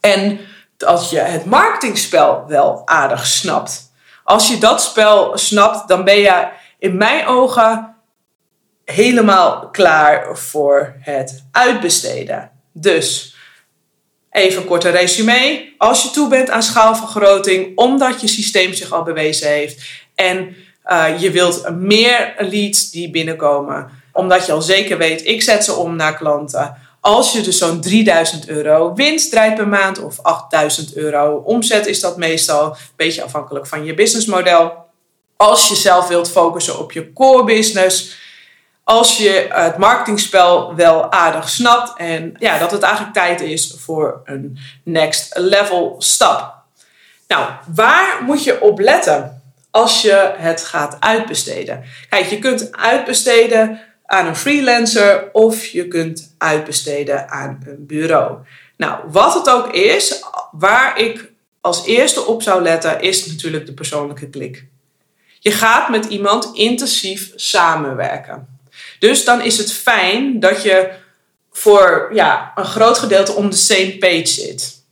En 0.00 0.40
als 0.84 1.10
je 1.10 1.18
het 1.18 1.44
marketingspel 1.44 2.44
wel 2.48 2.82
aardig 2.84 3.26
snapt. 3.26 3.92
Als 4.24 4.48
je 4.48 4.58
dat 4.58 4.82
spel 4.82 5.38
snapt, 5.38 5.88
dan 5.88 6.04
ben 6.04 6.18
je 6.18 6.48
in 6.78 6.96
mijn 6.96 7.26
ogen 7.26 7.94
helemaal 8.84 9.68
klaar 9.68 10.36
voor 10.38 10.94
het 11.00 11.44
uitbesteden. 11.52 12.50
Dus 12.72 13.34
even 14.30 14.62
een 14.62 14.68
korte 14.68 14.88
resume. 14.88 15.72
Als 15.78 16.02
je 16.02 16.10
toe 16.10 16.28
bent 16.28 16.50
aan 16.50 16.62
schaalvergroting, 16.62 17.78
omdat 17.78 18.20
je 18.20 18.26
systeem 18.26 18.74
zich 18.74 18.92
al 18.92 19.02
bewezen 19.02 19.48
heeft 19.48 19.82
en 20.14 20.56
uh, 20.86 21.20
je 21.20 21.30
wilt 21.30 21.70
meer 21.76 22.34
leads 22.38 22.90
die 22.90 23.10
binnenkomen, 23.10 23.90
omdat 24.12 24.46
je 24.46 24.52
al 24.52 24.62
zeker 24.62 24.98
weet, 24.98 25.26
ik 25.26 25.42
zet 25.42 25.64
ze 25.64 25.72
om 25.72 25.96
naar 25.96 26.16
klanten 26.16 26.76
als 27.00 27.32
je 27.32 27.40
dus 27.40 27.58
zo'n 27.58 27.80
3000 27.80 28.48
euro 28.48 28.94
winst 28.94 29.30
draait 29.30 29.54
per 29.54 29.68
maand 29.68 30.02
of 30.02 30.22
8000 30.22 30.96
euro 30.96 31.42
omzet 31.44 31.86
is 31.86 32.00
dat 32.00 32.16
meestal, 32.16 32.64
een 32.64 32.76
beetje 32.96 33.22
afhankelijk 33.22 33.66
van 33.66 33.84
je 33.84 33.94
businessmodel. 33.94 34.88
Als 35.36 35.68
je 35.68 35.74
zelf 35.74 36.08
wilt 36.08 36.30
focussen 36.30 36.78
op 36.78 36.92
je 36.92 37.12
core 37.12 37.44
business, 37.44 38.18
als 38.84 39.16
je 39.16 39.46
het 39.52 39.76
marketingspel 39.76 40.74
wel 40.74 41.12
aardig 41.12 41.48
snapt 41.48 41.98
en 41.98 42.34
ja, 42.38 42.58
dat 42.58 42.70
het 42.70 42.82
eigenlijk 42.82 43.14
tijd 43.14 43.40
is 43.40 43.74
voor 43.78 44.20
een 44.24 44.58
next 44.84 45.38
level 45.38 45.94
stap. 45.98 46.54
Nou, 47.28 47.50
waar 47.74 48.22
moet 48.26 48.44
je 48.44 48.60
op 48.60 48.78
letten 48.78 49.42
als 49.70 50.02
je 50.02 50.34
het 50.36 50.64
gaat 50.64 50.96
uitbesteden? 50.98 51.84
Kijk, 52.08 52.26
je 52.26 52.38
kunt 52.38 52.76
uitbesteden 52.76 53.80
aan 54.10 54.26
een 54.26 54.36
freelancer 54.36 55.28
of 55.32 55.66
je 55.66 55.88
kunt 55.88 56.34
uitbesteden 56.38 57.28
aan 57.28 57.62
een 57.66 57.86
bureau. 57.86 58.38
Nou, 58.76 59.00
wat 59.10 59.34
het 59.34 59.50
ook 59.50 59.72
is, 59.72 60.24
waar 60.52 60.98
ik 60.98 61.32
als 61.60 61.86
eerste 61.86 62.26
op 62.26 62.42
zou 62.42 62.62
letten, 62.62 63.00
is 63.00 63.26
natuurlijk 63.26 63.66
de 63.66 63.72
persoonlijke 63.72 64.28
klik. 64.28 64.64
Je 65.38 65.50
gaat 65.50 65.88
met 65.88 66.04
iemand 66.04 66.50
intensief 66.52 67.32
samenwerken. 67.34 68.58
Dus 68.98 69.24
dan 69.24 69.40
is 69.40 69.58
het 69.58 69.72
fijn 69.72 70.40
dat 70.40 70.62
je 70.62 70.92
voor 71.52 72.10
ja, 72.12 72.52
een 72.54 72.64
groot 72.64 72.98
gedeelte 72.98 73.32
om 73.32 73.50
de 73.50 73.56
same 73.56 73.96
page 73.98 74.26
zit. 74.26 74.84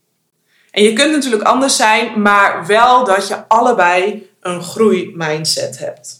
En 0.70 0.82
je 0.82 0.92
kunt 0.92 1.12
natuurlijk 1.12 1.42
anders 1.42 1.76
zijn, 1.76 2.22
maar 2.22 2.66
wel 2.66 3.04
dat 3.04 3.28
je 3.28 3.48
allebei 3.48 4.30
een 4.40 4.62
groeimindset 4.62 5.78
hebt. 5.78 6.17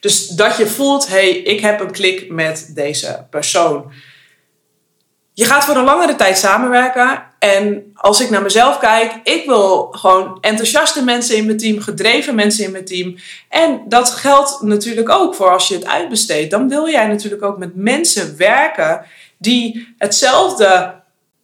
Dus 0.00 0.28
dat 0.28 0.56
je 0.56 0.66
voelt, 0.66 1.08
hé, 1.08 1.14
hey, 1.14 1.28
ik 1.30 1.60
heb 1.60 1.80
een 1.80 1.92
klik 1.92 2.30
met 2.30 2.70
deze 2.74 3.26
persoon. 3.30 3.92
Je 5.32 5.44
gaat 5.44 5.64
voor 5.64 5.76
een 5.76 5.84
langere 5.84 6.16
tijd 6.16 6.38
samenwerken. 6.38 7.22
En 7.38 7.90
als 7.94 8.20
ik 8.20 8.30
naar 8.30 8.42
mezelf 8.42 8.78
kijk, 8.78 9.12
ik 9.22 9.46
wil 9.46 9.88
gewoon 9.90 10.38
enthousiaste 10.40 11.04
mensen 11.04 11.36
in 11.36 11.46
mijn 11.46 11.58
team, 11.58 11.80
gedreven 11.80 12.34
mensen 12.34 12.64
in 12.64 12.70
mijn 12.70 12.84
team. 12.84 13.16
En 13.48 13.80
dat 13.88 14.10
geldt 14.10 14.62
natuurlijk 14.62 15.08
ook 15.08 15.34
voor 15.34 15.50
als 15.50 15.68
je 15.68 15.74
het 15.74 15.86
uitbesteedt. 15.86 16.50
Dan 16.50 16.68
wil 16.68 16.88
jij 16.88 17.06
natuurlijk 17.06 17.42
ook 17.42 17.58
met 17.58 17.76
mensen 17.76 18.36
werken 18.36 19.04
die 19.38 19.94
hetzelfde 19.98 20.94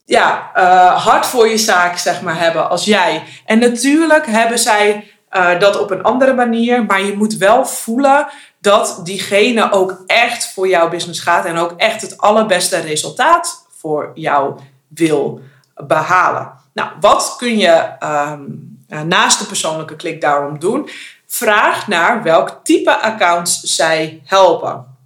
ja, 0.04 0.50
uh, 0.56 1.04
hart 1.04 1.26
voor 1.26 1.48
je 1.48 1.58
zaak 1.58 1.98
zeg 1.98 2.22
maar, 2.22 2.38
hebben 2.38 2.70
als 2.70 2.84
jij. 2.84 3.22
En 3.44 3.58
natuurlijk 3.58 4.26
hebben 4.26 4.58
zij 4.58 5.04
uh, 5.32 5.60
dat 5.60 5.80
op 5.80 5.90
een 5.90 6.02
andere 6.02 6.34
manier, 6.34 6.84
maar 6.84 7.02
je 7.02 7.16
moet 7.16 7.36
wel 7.36 7.66
voelen 7.66 8.26
dat 8.66 9.00
diegene 9.02 9.73
ook 9.73 10.02
echt 10.06 10.52
voor 10.52 10.68
jouw 10.68 10.88
business 10.88 11.20
gaat 11.20 11.44
en 11.44 11.56
ook 11.56 11.73
echt 11.76 12.02
het 12.02 12.18
allerbeste 12.18 12.80
resultaat 12.80 13.66
voor 13.78 14.11
jou 14.14 14.58
wil 14.88 15.40
behalen. 15.75 16.52
Nou, 16.73 16.90
wat 17.00 17.35
kun 17.38 17.58
je 17.58 17.88
um, 18.02 18.78
naast 19.08 19.38
de 19.38 19.46
persoonlijke 19.46 19.96
klik 19.96 20.20
daarom 20.20 20.58
doen? 20.58 20.88
Vraag 21.26 21.88
naar 21.88 22.23
welk 22.23 22.61
type 22.62 23.00
accounts 23.00 23.61
zij 23.61 24.23
helpen. 24.25 24.96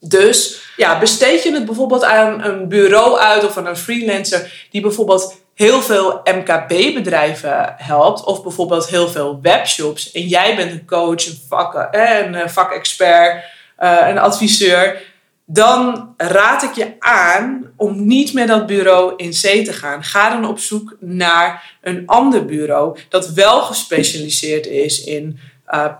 Dus 0.00 0.62
ja, 0.76 0.98
besteed 0.98 1.42
je 1.42 1.52
het 1.52 1.64
bijvoorbeeld 1.64 2.04
aan 2.04 2.44
een 2.44 2.68
bureau 2.68 3.18
uit 3.18 3.44
of 3.44 3.56
aan 3.56 3.66
een 3.66 3.76
freelancer 3.76 4.66
die 4.70 4.80
bijvoorbeeld 4.80 5.41
heel 5.54 5.82
veel 5.82 6.20
MKB-bedrijven 6.24 7.74
helpt, 7.76 8.24
of 8.24 8.42
bijvoorbeeld 8.42 8.88
heel 8.88 9.08
veel 9.08 9.38
webshops, 9.42 10.12
en 10.12 10.26
jij 10.26 10.56
bent 10.56 10.70
een 10.70 10.86
coach, 10.86 11.26
een, 11.26 11.38
vak, 11.48 11.74
eh, 11.74 12.18
een 12.18 12.34
eh, 12.34 12.48
vakexpert, 12.48 13.44
eh, 13.76 14.06
een 14.08 14.18
adviseur, 14.18 15.10
dan 15.46 16.14
raad 16.16 16.62
ik 16.62 16.72
je 16.72 16.94
aan 16.98 17.72
om 17.76 18.06
niet 18.06 18.32
met 18.32 18.48
dat 18.48 18.66
bureau 18.66 19.12
in 19.16 19.32
zee 19.32 19.64
te 19.64 19.72
gaan. 19.72 20.04
Ga 20.04 20.30
dan 20.30 20.46
op 20.50 20.58
zoek 20.58 20.96
naar 21.00 21.76
een 21.80 22.02
ander 22.06 22.44
bureau 22.44 22.98
dat 23.08 23.28
wel 23.28 23.62
gespecialiseerd 23.62 24.66
is 24.66 25.04
in 25.04 25.38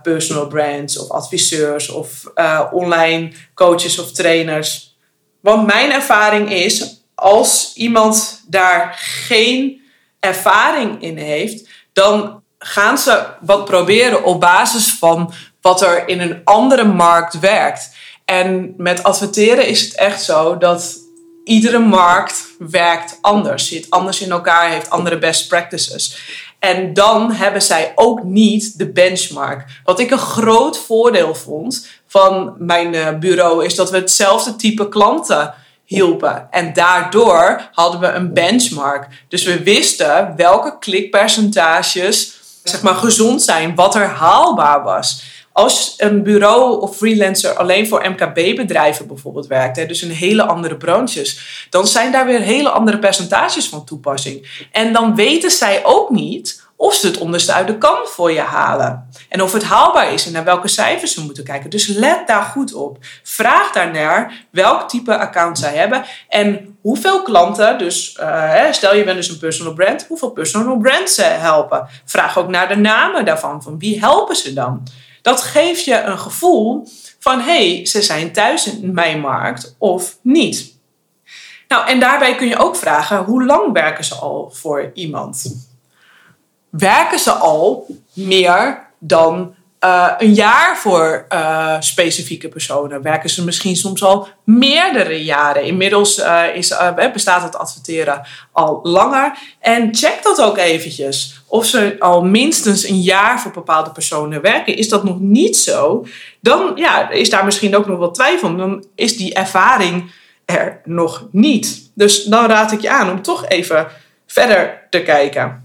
personal 0.02 0.46
brands 0.46 0.98
of 0.98 1.10
adviseurs 1.10 1.88
of 1.88 2.24
online 2.70 3.32
coaches 3.54 3.98
of 3.98 4.12
trainers. 4.12 4.96
Want 5.40 5.66
mijn 5.66 5.92
ervaring 5.92 6.52
is, 6.52 7.01
als 7.22 7.72
iemand 7.74 8.42
daar 8.46 8.94
geen 8.98 9.80
ervaring 10.20 11.02
in 11.02 11.16
heeft, 11.16 11.68
dan 11.92 12.42
gaan 12.58 12.98
ze 12.98 13.26
wat 13.40 13.64
proberen 13.64 14.24
op 14.24 14.40
basis 14.40 14.92
van 14.92 15.32
wat 15.60 15.82
er 15.82 16.08
in 16.08 16.20
een 16.20 16.40
andere 16.44 16.84
markt 16.84 17.40
werkt. 17.40 17.94
En 18.24 18.74
met 18.76 19.02
adverteren 19.02 19.66
is 19.66 19.80
het 19.80 19.94
echt 19.94 20.22
zo 20.22 20.58
dat 20.58 20.96
iedere 21.44 21.78
markt 21.78 22.46
werkt 22.58 23.18
anders, 23.20 23.68
zit 23.68 23.90
anders 23.90 24.20
in 24.20 24.30
elkaar, 24.30 24.70
heeft 24.70 24.90
andere 24.90 25.18
best 25.18 25.48
practices. 25.48 26.16
En 26.58 26.94
dan 26.94 27.32
hebben 27.32 27.62
zij 27.62 27.92
ook 27.94 28.22
niet 28.22 28.78
de 28.78 28.92
benchmark. 28.92 29.80
Wat 29.84 30.00
ik 30.00 30.10
een 30.10 30.18
groot 30.18 30.78
voordeel 30.78 31.34
vond 31.34 31.88
van 32.06 32.54
mijn 32.58 32.94
eh, 32.94 33.18
bureau 33.18 33.64
is 33.64 33.74
dat 33.74 33.90
we 33.90 33.96
hetzelfde 33.96 34.56
type 34.56 34.88
klanten 34.88 35.54
hielpen. 35.94 36.46
En 36.50 36.72
daardoor 36.72 37.68
hadden 37.72 38.00
we 38.00 38.06
een 38.06 38.32
benchmark. 38.32 39.06
Dus 39.28 39.44
we 39.44 39.62
wisten 39.62 40.32
welke 40.36 40.78
klikpercentages 40.78 42.40
zeg 42.64 42.82
maar, 42.82 42.94
gezond 42.94 43.42
zijn, 43.42 43.74
wat 43.74 43.94
er 43.94 44.06
haalbaar 44.06 44.82
was. 44.82 45.30
Als 45.52 45.94
een 45.96 46.22
bureau 46.22 46.80
of 46.80 46.96
freelancer 46.96 47.54
alleen 47.54 47.88
voor 47.88 48.08
MKB-bedrijven 48.08 49.06
bijvoorbeeld 49.06 49.46
werkt, 49.46 49.76
hè, 49.76 49.86
dus 49.86 50.02
in 50.02 50.10
hele 50.10 50.42
andere 50.42 50.76
branches, 50.76 51.66
dan 51.70 51.86
zijn 51.86 52.12
daar 52.12 52.26
weer 52.26 52.40
hele 52.40 52.68
andere 52.68 52.98
percentages 52.98 53.68
van 53.68 53.84
toepassing. 53.84 54.66
En 54.72 54.92
dan 54.92 55.14
weten 55.14 55.50
zij 55.50 55.84
ook 55.84 56.10
niet 56.10 56.62
of 56.82 56.94
ze 56.94 57.06
het 57.06 57.18
onderste 57.18 57.52
uit 57.52 57.66
de 57.66 57.78
kan 57.78 57.98
voor 58.04 58.32
je 58.32 58.40
halen. 58.40 59.08
En 59.28 59.42
of 59.42 59.52
het 59.52 59.64
haalbaar 59.64 60.12
is 60.12 60.26
en 60.26 60.32
naar 60.32 60.44
welke 60.44 60.68
cijfers 60.68 61.14
ze 61.14 61.24
moeten 61.24 61.44
kijken. 61.44 61.70
Dus 61.70 61.86
let 61.86 62.26
daar 62.26 62.42
goed 62.42 62.74
op. 62.74 62.98
Vraag 63.22 63.72
daarnaar 63.72 64.46
welk 64.50 64.88
type 64.88 65.18
account 65.18 65.58
zij 65.58 65.76
hebben 65.76 66.04
en 66.28 66.76
hoeveel 66.80 67.22
klanten, 67.22 67.78
dus 67.78 68.18
uh, 68.20 68.72
stel 68.72 68.94
je 68.94 69.04
bent 69.04 69.16
dus 69.16 69.28
een 69.28 69.38
personal 69.38 69.72
brand, 69.72 70.06
hoeveel 70.08 70.30
personal 70.30 70.76
brands 70.76 71.14
ze 71.14 71.22
helpen. 71.22 71.88
Vraag 72.04 72.38
ook 72.38 72.48
naar 72.48 72.68
de 72.68 72.76
namen 72.76 73.24
daarvan, 73.24 73.62
van 73.62 73.78
wie 73.78 74.00
helpen 74.00 74.36
ze 74.36 74.52
dan. 74.52 74.82
Dat 75.22 75.42
geeft 75.42 75.84
je 75.84 76.00
een 76.00 76.18
gevoel 76.18 76.88
van 77.18 77.40
hé, 77.40 77.74
hey, 77.74 77.86
ze 77.86 78.02
zijn 78.02 78.32
thuis 78.32 78.76
in 78.76 78.94
mijn 78.94 79.20
markt 79.20 79.74
of 79.78 80.18
niet. 80.22 80.74
Nou, 81.68 81.86
en 81.86 82.00
daarbij 82.00 82.34
kun 82.34 82.48
je 82.48 82.58
ook 82.58 82.76
vragen, 82.76 83.24
hoe 83.24 83.44
lang 83.44 83.72
werken 83.72 84.04
ze 84.04 84.14
al 84.14 84.50
voor 84.54 84.90
iemand? 84.94 85.70
Werken 86.72 87.18
ze 87.18 87.30
al 87.30 87.86
meer 88.12 88.86
dan 88.98 89.54
uh, 89.84 90.08
een 90.18 90.34
jaar 90.34 90.78
voor 90.78 91.26
uh, 91.32 91.76
specifieke 91.80 92.48
personen. 92.48 93.02
Werken 93.02 93.30
ze 93.30 93.44
misschien 93.44 93.76
soms 93.76 94.02
al 94.02 94.28
meerdere 94.44 95.24
jaren. 95.24 95.64
Inmiddels 95.64 96.18
uh, 96.18 96.42
is, 96.54 96.74
bestaat 97.12 97.42
het 97.42 97.56
adverteren 97.56 98.26
al 98.52 98.80
langer. 98.82 99.38
En 99.60 99.94
check 99.94 100.22
dat 100.22 100.42
ook 100.42 100.58
eventjes. 100.58 101.42
Of 101.46 101.66
ze 101.66 101.96
al 101.98 102.24
minstens 102.24 102.88
een 102.88 103.00
jaar 103.00 103.40
voor 103.40 103.52
bepaalde 103.52 103.90
personen 103.90 104.40
werken. 104.40 104.76
Is 104.76 104.88
dat 104.88 105.04
nog 105.04 105.20
niet 105.20 105.56
zo, 105.56 106.06
dan 106.40 106.72
ja, 106.74 107.10
is 107.10 107.30
daar 107.30 107.44
misschien 107.44 107.76
ook 107.76 107.86
nog 107.86 107.98
wat 107.98 108.14
twijfel. 108.14 108.56
Dan 108.56 108.84
is 108.94 109.16
die 109.16 109.34
ervaring 109.34 110.12
er 110.44 110.80
nog 110.84 111.26
niet. 111.30 111.90
Dus 111.94 112.24
dan 112.24 112.46
raad 112.46 112.72
ik 112.72 112.80
je 112.80 112.90
aan 112.90 113.10
om 113.10 113.22
toch 113.22 113.48
even 113.48 113.86
verder 114.26 114.86
te 114.90 115.02
kijken. 115.02 115.61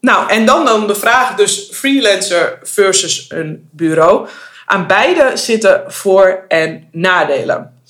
Nou, 0.00 0.30
en 0.30 0.46
dan, 0.46 0.64
dan 0.64 0.86
de 0.86 0.94
vraag 0.94 1.34
dus 1.34 1.68
freelancer 1.72 2.58
versus 2.62 3.26
een 3.28 3.68
bureau. 3.70 4.28
Aan 4.66 4.86
beide 4.86 5.30
zitten 5.34 5.82
voor- 5.86 6.44
en 6.48 6.88
nadelen. 6.92 7.80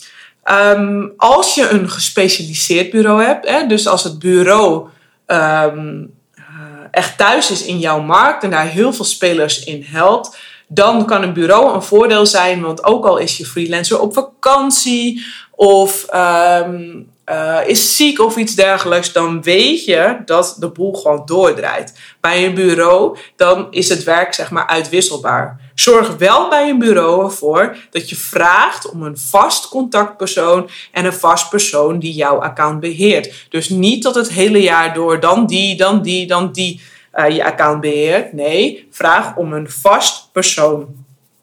Ehm, 0.43 1.07
als 1.17 1.55
je 1.55 1.69
een 1.69 1.91
gespecialiseerd 1.91 2.91
bureau 2.91 3.23
hebt, 3.25 3.49
hè, 3.49 3.67
dus 3.67 3.87
als 3.87 4.05
het 4.05 4.19
bureau 4.19 4.89
ehm, 5.27 6.05
eh, 6.35 6.45
echt 6.91 7.19
thuis 7.19 7.51
is 7.51 7.65
in 7.65 7.79
jouw 7.79 8.01
markt 8.01 8.43
en 8.43 8.51
daar 8.51 8.67
heel 8.67 8.93
veel 8.93 9.05
spelers 9.05 9.65
in 9.65 9.83
helpt, 9.87 10.39
dan 10.69 11.07
kan 11.07 11.23
een 11.23 11.33
bureau 11.33 11.75
een 11.75 11.83
voordeel 11.83 12.27
zijn. 12.27 12.61
Want 12.61 12.85
ook 12.85 13.07
al 13.07 13.17
is 13.17 13.37
je 13.37 13.47
freelancer 13.47 14.01
op 14.01 14.15
vakantie 14.15 15.27
of 15.51 16.05
ehm, 16.05 16.89
uh, 17.31 17.59
is 17.67 17.97
ziek 17.97 18.21
of 18.21 18.37
iets 18.37 18.55
dergelijks, 18.55 19.13
dan 19.13 19.43
weet 19.43 19.85
je 19.85 20.17
dat 20.25 20.57
de 20.59 20.69
boel 20.69 20.93
gewoon 20.93 21.23
doordraait. 21.25 21.95
Bij 22.21 22.47
een 22.47 22.55
bureau, 22.55 23.19
dan 23.37 23.67
is 23.71 23.89
het 23.89 24.05
werk 24.05 24.35
zeg 24.35 24.51
maar 24.51 24.67
uitwisselbaar. 24.67 25.61
Zorg 25.75 26.17
wel 26.17 26.49
bij 26.49 26.69
een 26.69 26.79
bureau 26.79 27.25
ervoor 27.25 27.77
dat 27.91 28.09
je 28.09 28.17
vraagt 28.17 28.91
om 28.91 29.03
een 29.03 29.19
vast 29.19 29.69
contactpersoon 29.69 30.71
en 30.93 31.05
een 31.05 31.13
vast 31.13 31.51
persoon 31.51 31.99
die 31.99 32.13
jouw 32.13 32.43
account 32.43 32.81
beheert. 32.81 33.47
Dus 33.49 33.69
niet 33.69 34.03
dat 34.03 34.15
het 34.15 34.31
hele 34.31 34.63
jaar 34.63 34.95
door 34.95 35.21
dan 35.21 35.47
die, 35.47 35.77
dan 35.77 36.03
die, 36.03 36.27
dan 36.27 36.53
die 36.53 36.81
uh, 37.15 37.29
je 37.29 37.45
account 37.45 37.81
beheert. 37.81 38.33
Nee, 38.33 38.89
vraag 38.91 39.37
om 39.37 39.53
een 39.53 39.71
vast 39.71 40.29
persoon. 40.33 40.87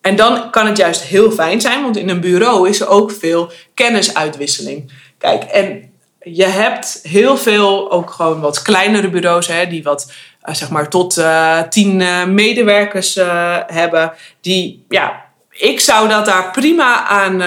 En 0.02 0.15
dan 0.15 0.52
kan 0.52 0.67
het 0.67 0.78
juist 0.78 1.02
heel 1.02 1.32
fijn 1.32 1.62
zijn, 1.62 1.82
want 1.82 1.97
in 1.97 2.10
een 2.10 2.19
bureau 2.19 2.69
is 2.69 2.80
er 2.80 2.88
ook 2.88 3.12
veel 3.12 3.52
kennisuitwisseling. 3.73 4.91
Kijk, 5.18 5.44
en 5.44 5.92
je 6.20 6.46
hebt 6.46 7.00
heel 7.04 7.38
veel, 7.38 7.92
ook 7.92 8.10
gewoon 8.10 8.40
wat 8.40 8.62
kleinere 8.62 9.10
bureaus, 9.10 9.48
hè, 9.48 9.68
die 9.68 9.84
wat, 9.84 10.12
uh, 10.44 10.56
zeg 10.56 10.70
maar, 10.70 10.90
tot 10.90 11.18
uh, 11.18 11.62
tien 11.62 12.00
uh, 12.00 12.26
medewerkers 12.26 13.16
hebben. 13.68 14.14
Die, 14.42 14.86
ja, 14.90 15.27
ik 15.58 15.80
zou 15.80 16.08
dat 16.08 16.26
daar 16.26 16.52
prima 16.52 17.06
aan 17.06 17.38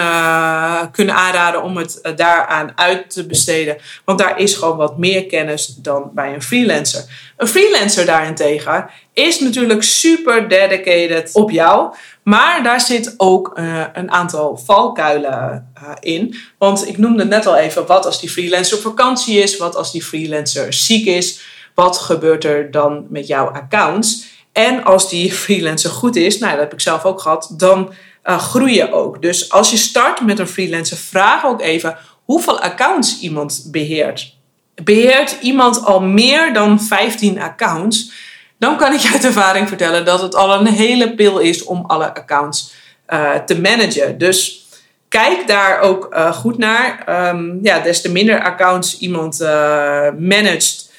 kunnen 0.92 1.14
aanraden 1.14 1.62
om 1.62 1.76
het 1.76 2.00
daaraan 2.16 2.72
uit 2.74 3.10
te 3.10 3.26
besteden. 3.26 3.76
Want 4.04 4.18
daar 4.18 4.38
is 4.38 4.54
gewoon 4.54 4.76
wat 4.76 4.98
meer 4.98 5.26
kennis 5.26 5.66
dan 5.66 6.10
bij 6.14 6.34
een 6.34 6.42
freelancer. 6.42 7.04
Een 7.36 7.48
freelancer 7.48 8.06
daarentegen 8.06 8.90
is 9.12 9.40
natuurlijk 9.40 9.82
super 9.82 10.48
dedicated 10.48 11.30
op 11.32 11.50
jou. 11.50 11.94
Maar 12.22 12.62
daar 12.62 12.80
zit 12.80 13.14
ook 13.16 13.58
uh, 13.58 13.84
een 13.92 14.10
aantal 14.10 14.56
valkuilen 14.56 15.72
in. 16.00 16.36
Want 16.58 16.88
ik 16.88 16.98
noemde 16.98 17.24
net 17.24 17.46
al 17.46 17.56
even, 17.56 17.86
wat 17.86 18.06
als 18.06 18.20
die 18.20 18.30
freelancer 18.30 18.76
op 18.76 18.82
vakantie 18.82 19.38
is? 19.38 19.56
Wat 19.56 19.76
als 19.76 19.92
die 19.92 20.02
freelancer 20.02 20.72
ziek 20.72 21.06
is? 21.06 21.40
Wat 21.74 21.98
gebeurt 21.98 22.44
er 22.44 22.70
dan 22.70 23.06
met 23.08 23.26
jouw 23.26 23.46
accounts? 23.46 24.28
En 24.52 24.84
als 24.84 25.10
die 25.10 25.32
freelancer 25.32 25.90
goed 25.90 26.16
is, 26.16 26.38
nou 26.38 26.52
dat 26.52 26.60
heb 26.60 26.72
ik 26.72 26.80
zelf 26.80 27.04
ook 27.04 27.20
gehad, 27.20 27.54
dan 27.56 27.92
uh, 28.24 28.38
groei 28.38 28.74
je 28.74 28.92
ook. 28.92 29.22
Dus 29.22 29.50
als 29.50 29.70
je 29.70 29.76
start 29.76 30.20
met 30.20 30.38
een 30.38 30.48
freelancer, 30.48 30.96
vraag 30.96 31.44
ook 31.44 31.60
even 31.60 31.96
hoeveel 32.24 32.60
accounts 32.60 33.20
iemand 33.20 33.68
beheert. 33.70 34.34
Beheert 34.74 35.36
iemand 35.40 35.84
al 35.84 36.00
meer 36.00 36.52
dan 36.52 36.80
15 36.80 37.40
accounts? 37.40 38.28
dan 38.60 38.76
kan 38.76 38.92
ik 38.92 39.10
uit 39.12 39.24
ervaring 39.24 39.68
vertellen 39.68 40.04
dat 40.04 40.20
het 40.22 40.34
al 40.34 40.54
een 40.54 40.66
hele 40.66 41.14
pil 41.14 41.38
is 41.38 41.64
om 41.64 41.84
alle 41.86 42.14
accounts 42.14 42.72
uh, 43.08 43.34
te 43.34 43.60
managen. 43.60 44.18
Dus 44.18 44.66
kijk 45.08 45.46
daar 45.46 45.80
ook 45.80 46.08
uh, 46.14 46.32
goed 46.32 46.58
naar. 46.58 47.04
Um, 47.28 47.58
ja, 47.62 47.78
des 47.78 48.00
te 48.00 48.12
minder 48.12 48.42
accounts 48.42 48.98
iemand 48.98 49.38
managt. 50.18 50.89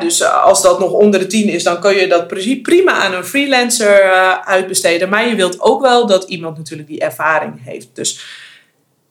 Dus 0.00 0.24
als 0.24 0.62
dat 0.62 0.78
nog 0.78 0.90
onder 0.90 1.20
de 1.20 1.26
10 1.26 1.48
is, 1.48 1.62
dan 1.62 1.80
kun 1.80 1.96
je 1.96 2.06
dat 2.06 2.26
prima 2.62 2.92
aan 2.92 3.14
een 3.14 3.24
freelancer 3.24 4.02
uitbesteden. 4.44 5.08
Maar 5.08 5.28
je 5.28 5.34
wilt 5.34 5.60
ook 5.60 5.80
wel 5.80 6.06
dat 6.06 6.24
iemand 6.24 6.56
natuurlijk 6.56 6.88
die 6.88 7.00
ervaring 7.00 7.64
heeft. 7.64 7.88
Dus 7.92 8.20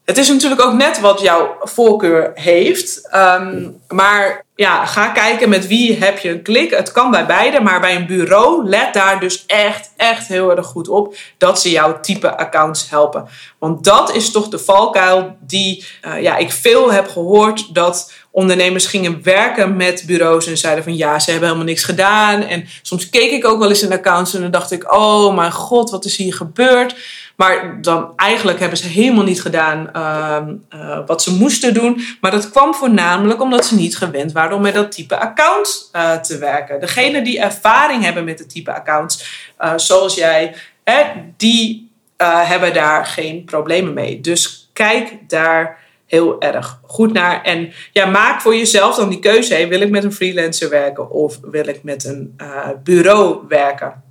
het 0.06 0.17
is 0.17 0.30
natuurlijk 0.30 0.62
ook 0.62 0.73
net 0.73 0.99
wat 0.99 1.21
jouw 1.21 1.58
voorkeur 1.60 2.32
heeft. 2.34 3.10
Um, 3.15 3.82
maar 3.88 4.45
ja, 4.56 4.86
ga 4.86 5.08
kijken 5.08 5.49
met 5.49 5.67
wie 5.67 5.97
heb 5.97 6.17
je 6.17 6.30
een 6.30 6.41
klik. 6.41 6.71
Het 6.71 6.91
kan 6.91 7.12
bij 7.12 7.26
beide, 7.26 7.62
maar 7.62 7.80
bij 7.80 7.95
een 7.95 8.06
bureau 8.06 8.69
let 8.69 8.93
daar 8.93 9.19
dus 9.19 9.45
echt, 9.45 9.91
echt 9.97 10.28
heel 10.28 10.56
erg 10.56 10.65
goed 10.65 10.88
op 10.88 11.15
dat 11.38 11.62
ze 11.62 11.71
jouw 11.71 11.99
type 11.99 12.38
accounts 12.38 12.89
helpen. 12.89 13.28
Want 13.60 13.84
dat 13.84 14.15
is 14.15 14.32
toch 14.32 14.47
de 14.47 14.60
valkuil 14.60 15.36
die 15.39 15.86
uh, 16.06 16.21
ja, 16.21 16.38
ik 16.38 16.52
veel 16.52 16.91
heb 16.91 17.08
gehoord 17.08 17.73
dat 17.73 18.12
ondernemers 18.36 18.86
gingen 18.86 19.24
werken 19.24 19.76
met 19.76 20.04
bureaus 20.06 20.48
en 20.48 20.58
zeiden 20.58 20.84
van 20.84 20.96
ja, 20.96 21.19
ze 21.19 21.32
hebben 21.32 21.50
helemaal 21.50 21.69
niks 21.69 21.84
gedaan. 21.84 22.41
En 22.41 22.67
soms 22.82 23.10
keek 23.10 23.32
ik 23.32 23.46
ook 23.46 23.60
wel 23.60 23.69
eens 23.69 23.82
in 23.82 23.91
accounts 23.91 24.34
en 24.34 24.41
dan 24.41 24.52
dacht 24.52 24.72
ik, 24.72 24.93
oh 24.93 25.36
mijn 25.36 25.52
god, 25.52 25.89
wat 25.89 26.06
is 26.06 26.17
hier 26.17 26.34
gebeurd? 26.34 26.96
Maar 27.36 27.82
dan 27.82 28.13
eigenlijk 28.15 28.60
hebben 28.60 28.78
ze 28.78 28.88
helemaal 28.88 29.24
niet 29.24 29.41
gedaan 29.41 29.91
ehm, 29.91 30.54
eh, 30.69 31.00
wat 31.06 31.24
ze 31.24 31.34
moesten 31.34 31.74
doen. 31.74 32.02
Maar 32.22 32.32
dat 32.32 32.50
kwam 32.50 32.74
voornamelijk 32.74 33.41
omdat 33.41 33.65
ze 33.65 33.76
niet 33.76 33.98
gewend 33.98 34.32
waren 34.32 34.56
om 34.56 34.62
met 34.62 34.74
dat 34.74 34.91
type 34.91 35.17
accounts 35.17 35.89
uh, 35.96 36.15
te 36.15 36.38
werken. 36.38 36.80
Degenen 36.80 37.24
die 37.24 37.39
ervaring 37.39 38.04
hebben 38.04 38.24
met 38.24 38.39
het 38.39 38.50
type 38.50 38.74
accounts, 38.74 39.26
uh, 39.62 39.74
zoals 39.76 40.15
jij, 40.15 40.56
hè, 40.84 41.04
die 41.38 41.91
hebben 42.24 42.74
daar 42.74 43.06
geen 43.06 43.43
problemen 43.46 43.93
mee. 43.93 44.22
Dus 44.22 44.69
kijk 44.74 45.17
daar 45.28 45.83
heel 46.13 46.41
erg 46.41 46.80
goed 46.86 47.13
naar. 47.13 47.41
En 47.41 47.73
ja, 47.91 48.06
maak 48.06 48.41
voor 48.41 48.56
jezelf 48.56 48.95
dan 48.95 49.10
die 49.10 49.19
keuze. 49.19 49.54
Hey, 49.54 49.67
wil 49.67 49.82
ik 49.82 49.89
met 49.89 50.04
een 50.04 50.13
freelancer 50.13 50.69
werken 50.69 51.12
of 51.12 51.39
wil 51.41 51.67
ik 51.67 51.84
met 51.84 52.06
een 52.06 52.36
bureau 52.84 53.38
werken? 53.47 54.04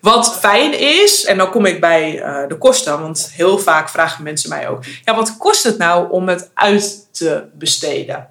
Wat 0.00 0.38
fijn 0.38 0.78
is, 0.78 1.24
en 1.24 1.36
dan 1.36 1.50
kom 1.50 1.66
ik 1.66 1.80
bij 1.80 2.18
uh, 2.18 2.48
de 2.48 2.58
kosten, 2.58 3.00
want 3.00 3.30
heel 3.34 3.58
vaak 3.58 3.88
vragen 3.88 4.24
mensen 4.24 4.48
mij 4.48 4.68
ook: 4.68 4.84
ja, 5.04 5.14
wat 5.14 5.36
kost 5.36 5.62
het 5.62 5.78
nou 5.78 6.10
om 6.10 6.28
het 6.28 6.50
uit 6.54 7.08
te 7.12 7.44
besteden? 7.52 8.28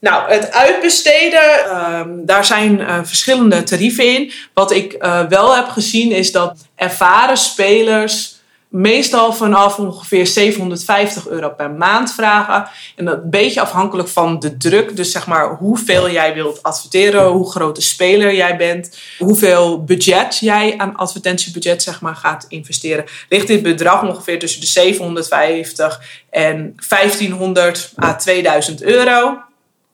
Nou, 0.00 0.30
het 0.32 0.52
uitbesteden, 0.52 1.64
uh, 1.66 2.00
daar 2.16 2.44
zijn 2.44 2.80
uh, 2.80 2.98
verschillende 3.02 3.62
tarieven 3.62 4.14
in. 4.14 4.32
Wat 4.54 4.70
ik 4.70 4.96
wel 5.28 5.56
heb 5.56 5.68
gezien 5.68 6.12
is 6.12 6.32
dat 6.32 6.66
ervaren 6.74 7.36
spelers 7.36 8.35
meestal 8.68 9.32
vanaf 9.32 9.78
ongeveer 9.78 10.26
750 10.26 11.28
euro 11.28 11.50
per 11.50 11.70
maand 11.70 12.14
vragen. 12.14 12.68
En 12.96 13.04
dat 13.04 13.22
een 13.22 13.30
beetje 13.30 13.60
afhankelijk 13.60 14.08
van 14.08 14.38
de 14.38 14.56
druk. 14.56 14.96
Dus 14.96 15.10
zeg 15.10 15.26
maar 15.26 15.56
hoeveel 15.56 16.10
jij 16.10 16.34
wilt 16.34 16.62
adverteren, 16.62 17.26
hoe 17.26 17.50
groot 17.50 17.76
de 17.76 17.82
speler 17.82 18.34
jij 18.34 18.56
bent, 18.56 18.98
hoeveel 19.18 19.84
budget 19.84 20.38
jij 20.38 20.74
aan 20.78 20.96
advertentiebudget 20.96 21.82
zeg 21.82 22.00
maar 22.00 22.16
gaat 22.16 22.46
investeren. 22.48 23.04
Ligt 23.28 23.46
dit 23.46 23.62
bedrag 23.62 24.02
ongeveer 24.02 24.38
tussen 24.38 24.60
de 24.60 24.66
750 24.66 26.00
en 26.30 26.74
1500 26.88 27.92
à 28.02 28.14
2000 28.14 28.82
euro. 28.82 29.38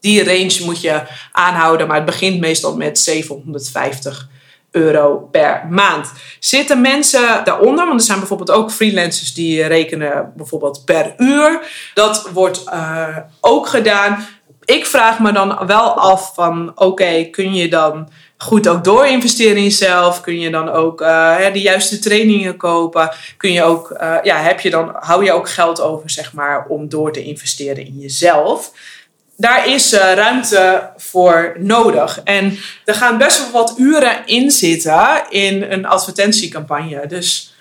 Die 0.00 0.24
range 0.24 0.60
moet 0.64 0.80
je 0.80 1.02
aanhouden, 1.32 1.86
maar 1.86 1.96
het 1.96 2.04
begint 2.04 2.40
meestal 2.40 2.76
met 2.76 2.98
750 2.98 4.12
euro 4.12 4.30
per 5.30 5.66
maand. 5.70 6.12
Zitten 6.38 6.80
mensen 6.80 7.44
daaronder? 7.44 7.86
Want 7.86 8.00
er 8.00 8.06
zijn 8.06 8.18
bijvoorbeeld 8.18 8.50
ook 8.50 8.70
freelancers 8.70 9.34
die 9.34 9.66
rekenen 9.66 10.32
bijvoorbeeld 10.36 10.82
per 10.84 11.14
uur. 11.16 11.60
Dat 11.94 12.28
wordt 12.32 12.64
uh, 12.72 13.16
ook 13.40 13.66
gedaan. 13.66 14.26
Ik 14.64 14.86
vraag 14.86 15.18
me 15.18 15.32
dan 15.32 15.66
wel 15.66 15.98
af 15.98 16.34
van 16.34 16.72
oké, 16.74 17.24
kun 17.24 17.54
je 17.54 17.68
dan 17.68 18.08
goed 18.36 18.68
ook 18.68 18.84
door 18.84 19.06
investeren 19.06 19.56
in 19.56 19.62
jezelf? 19.62 20.20
Kun 20.20 20.38
je 20.40 20.50
dan 20.50 20.68
ook 20.68 21.00
uh, 21.00 21.52
de 21.52 21.60
juiste 21.60 21.98
trainingen 21.98 22.56
kopen? 22.56 23.10
Kun 23.36 23.52
je 23.52 23.62
ook, 23.62 23.90
uh, 24.00 24.16
ja, 24.22 24.36
heb 24.36 24.60
je 24.60 24.70
dan, 24.70 24.92
hou 24.94 25.24
je 25.24 25.32
ook 25.32 25.48
geld 25.48 25.80
over, 25.80 26.10
zeg 26.10 26.32
maar, 26.32 26.66
om 26.68 26.88
door 26.88 27.12
te 27.12 27.22
investeren 27.22 27.86
in 27.86 27.98
jezelf? 27.98 28.72
Daar 29.42 29.68
is 29.68 29.92
uh, 29.92 30.00
ruimte 30.14 30.90
voor 30.96 31.56
nodig. 31.58 32.20
En 32.24 32.58
er 32.84 32.94
gaan 32.94 33.18
best 33.18 33.38
wel 33.38 33.50
wat 33.50 33.74
uren 33.78 34.26
in 34.26 34.50
zitten 34.50 35.22
in 35.28 35.62
een 35.62 35.86
advertentiecampagne. 35.86 37.06
Dus 37.06 37.54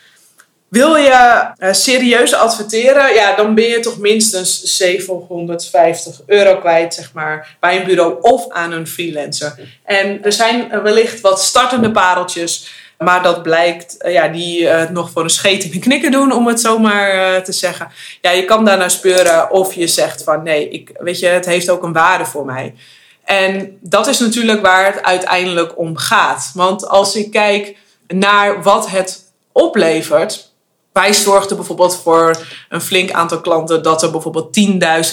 wil 0.67 0.95
je 0.95 1.51
uh, 1.57 1.73
serieus 1.73 2.33
adverteren, 2.33 3.13
ja, 3.13 3.35
dan 3.35 3.55
ben 3.55 3.67
je 3.67 3.79
toch 3.79 3.97
minstens 3.97 4.77
750 4.77 6.21
euro 6.25 6.57
kwijt, 6.57 6.93
zeg 6.93 7.13
maar, 7.13 7.57
bij 7.59 7.79
een 7.79 7.85
bureau 7.85 8.17
of 8.21 8.49
aan 8.49 8.71
een 8.71 8.87
freelancer. 8.87 9.53
En 9.83 10.23
er 10.23 10.33
zijn 10.33 10.81
wellicht 10.83 11.21
wat 11.21 11.41
startende 11.41 11.91
pareltjes 11.91 12.69
maar 13.03 13.23
dat 13.23 13.43
blijkt, 13.43 13.97
eh, 13.97 14.13
ja, 14.13 14.27
die 14.27 14.61
uh, 14.61 14.89
nog 14.89 15.09
voor 15.09 15.23
een 15.23 15.29
scheet 15.29 15.63
in 15.63 15.71
de 15.71 15.79
knikken 15.79 16.11
doen, 16.11 16.31
om 16.31 16.47
het 16.47 16.59
zo 16.59 16.79
maar 16.79 17.15
uh, 17.15 17.41
te 17.41 17.51
zeggen. 17.51 17.91
Ja, 18.21 18.31
je 18.31 18.45
kan 18.45 18.65
daarnaar 18.65 18.91
speuren 18.91 19.51
of 19.51 19.73
je 19.73 19.87
zegt 19.87 20.23
van 20.23 20.43
nee, 20.43 20.69
ik, 20.69 20.91
weet 20.99 21.19
je, 21.19 21.27
het 21.27 21.45
heeft 21.45 21.69
ook 21.69 21.83
een 21.83 21.93
waarde 21.93 22.25
voor 22.25 22.45
mij. 22.45 22.73
En 23.23 23.77
dat 23.81 24.07
is 24.07 24.19
natuurlijk 24.19 24.61
waar 24.61 24.85
het 24.85 25.03
uiteindelijk 25.03 25.77
om 25.77 25.97
gaat. 25.97 26.51
Want 26.53 26.87
als 26.87 27.15
ik 27.15 27.31
kijk 27.31 27.75
naar 28.07 28.63
wat 28.63 28.89
het 28.89 29.23
oplevert, 29.51 30.50
wij 30.93 31.13
zorgden 31.13 31.57
bijvoorbeeld 31.57 32.01
voor 32.01 32.37
een 32.69 32.81
flink 32.81 33.11
aantal 33.11 33.41
klanten 33.41 33.83
dat 33.83 34.03
er 34.03 34.11
bijvoorbeeld 34.11 34.57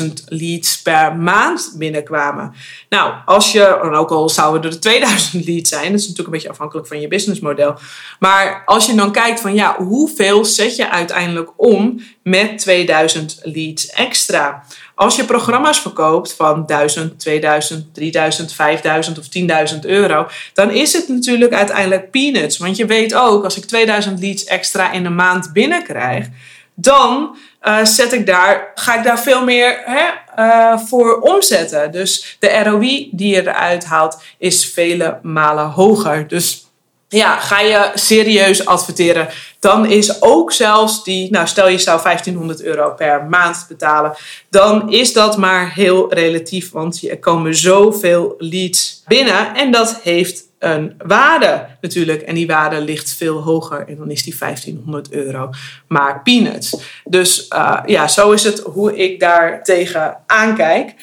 10.000 0.00 0.12
leads 0.26 0.82
per 0.82 1.16
maand 1.16 1.74
binnenkwamen. 1.76 2.54
Nou, 2.88 3.14
als 3.24 3.52
je, 3.52 3.64
en 3.64 3.94
ook 3.94 4.10
al 4.10 4.28
zouden 4.28 4.70
er 4.70 4.80
2000 4.80 5.46
leads 5.46 5.70
zijn, 5.70 5.90
dat 5.90 6.00
is 6.00 6.00
natuurlijk 6.00 6.26
een 6.26 6.34
beetje 6.34 6.48
afhankelijk 6.50 6.86
van 6.86 7.00
je 7.00 7.08
businessmodel. 7.08 7.74
Maar 8.18 8.62
als 8.64 8.86
je 8.86 8.94
dan 8.94 9.12
kijkt 9.12 9.40
van 9.40 9.54
ja, 9.54 9.76
hoeveel 9.76 10.44
zet 10.44 10.76
je 10.76 10.90
uiteindelijk 10.90 11.50
om 11.56 12.00
met 12.22 12.58
2000 12.58 13.40
leads 13.42 13.86
extra? 13.86 14.64
Als 14.98 15.16
je 15.16 15.24
programma's 15.24 15.80
verkoopt 15.80 16.32
van 16.32 16.66
1000, 16.66 17.20
2000, 17.20 17.94
3000, 17.94 18.52
5000 18.52 19.18
of 19.18 19.24
10.000 19.72 19.78
euro, 19.80 20.26
dan 20.52 20.70
is 20.70 20.92
het 20.92 21.08
natuurlijk 21.08 21.52
uiteindelijk 21.52 22.10
peanuts. 22.10 22.58
Want 22.58 22.76
je 22.76 22.86
weet 22.86 23.14
ook, 23.14 23.44
als 23.44 23.56
ik 23.56 23.64
2000 23.64 24.20
leads 24.20 24.44
extra 24.44 24.92
in 24.92 25.04
een 25.04 25.14
maand 25.14 25.52
binnenkrijg, 25.52 26.26
dan 26.74 27.36
uh, 27.62 27.84
zet 27.84 28.12
ik 28.12 28.26
daar, 28.26 28.72
ga 28.74 28.96
ik 28.96 29.04
daar 29.04 29.20
veel 29.20 29.44
meer 29.44 29.82
hè, 29.84 30.06
uh, 30.38 30.78
voor 30.78 31.20
omzetten. 31.20 31.92
Dus 31.92 32.36
de 32.38 32.62
ROI 32.62 33.08
die 33.12 33.34
je 33.34 33.40
eruit 33.40 33.84
haalt, 33.84 34.22
is 34.38 34.66
vele 34.72 35.18
malen 35.22 35.70
hoger. 35.70 36.28
Dus 36.28 36.67
ja, 37.08 37.38
ga 37.38 37.60
je 37.60 37.90
serieus 37.94 38.66
adverteren, 38.66 39.28
dan 39.60 39.86
is 39.86 40.22
ook 40.22 40.52
zelfs 40.52 41.04
die, 41.04 41.30
nou 41.30 41.46
stel 41.46 41.68
je 41.68 41.78
zou 41.78 42.02
1500 42.02 42.62
euro 42.62 42.94
per 42.94 43.24
maand 43.24 43.64
betalen, 43.68 44.14
dan 44.50 44.92
is 44.92 45.12
dat 45.12 45.36
maar 45.36 45.74
heel 45.74 46.14
relatief, 46.14 46.70
want 46.70 47.08
er 47.08 47.18
komen 47.18 47.56
zoveel 47.56 48.34
leads 48.38 49.02
binnen 49.06 49.54
en 49.54 49.70
dat 49.70 50.00
heeft 50.02 50.46
een 50.58 50.94
waarde 51.06 51.66
natuurlijk. 51.80 52.22
En 52.22 52.34
die 52.34 52.46
waarde 52.46 52.80
ligt 52.80 53.14
veel 53.14 53.42
hoger 53.42 53.88
en 53.88 53.96
dan 53.96 54.10
is 54.10 54.22
die 54.22 54.36
1500 54.38 55.10
euro 55.10 55.50
maar 55.88 56.22
peanuts. 56.22 56.76
Dus 57.04 57.46
uh, 57.54 57.80
ja, 57.86 58.08
zo 58.08 58.30
is 58.30 58.44
het 58.44 58.58
hoe 58.58 58.96
ik 58.96 59.20
daar 59.20 59.62
tegen 59.62 60.16
aankijk. 60.26 60.94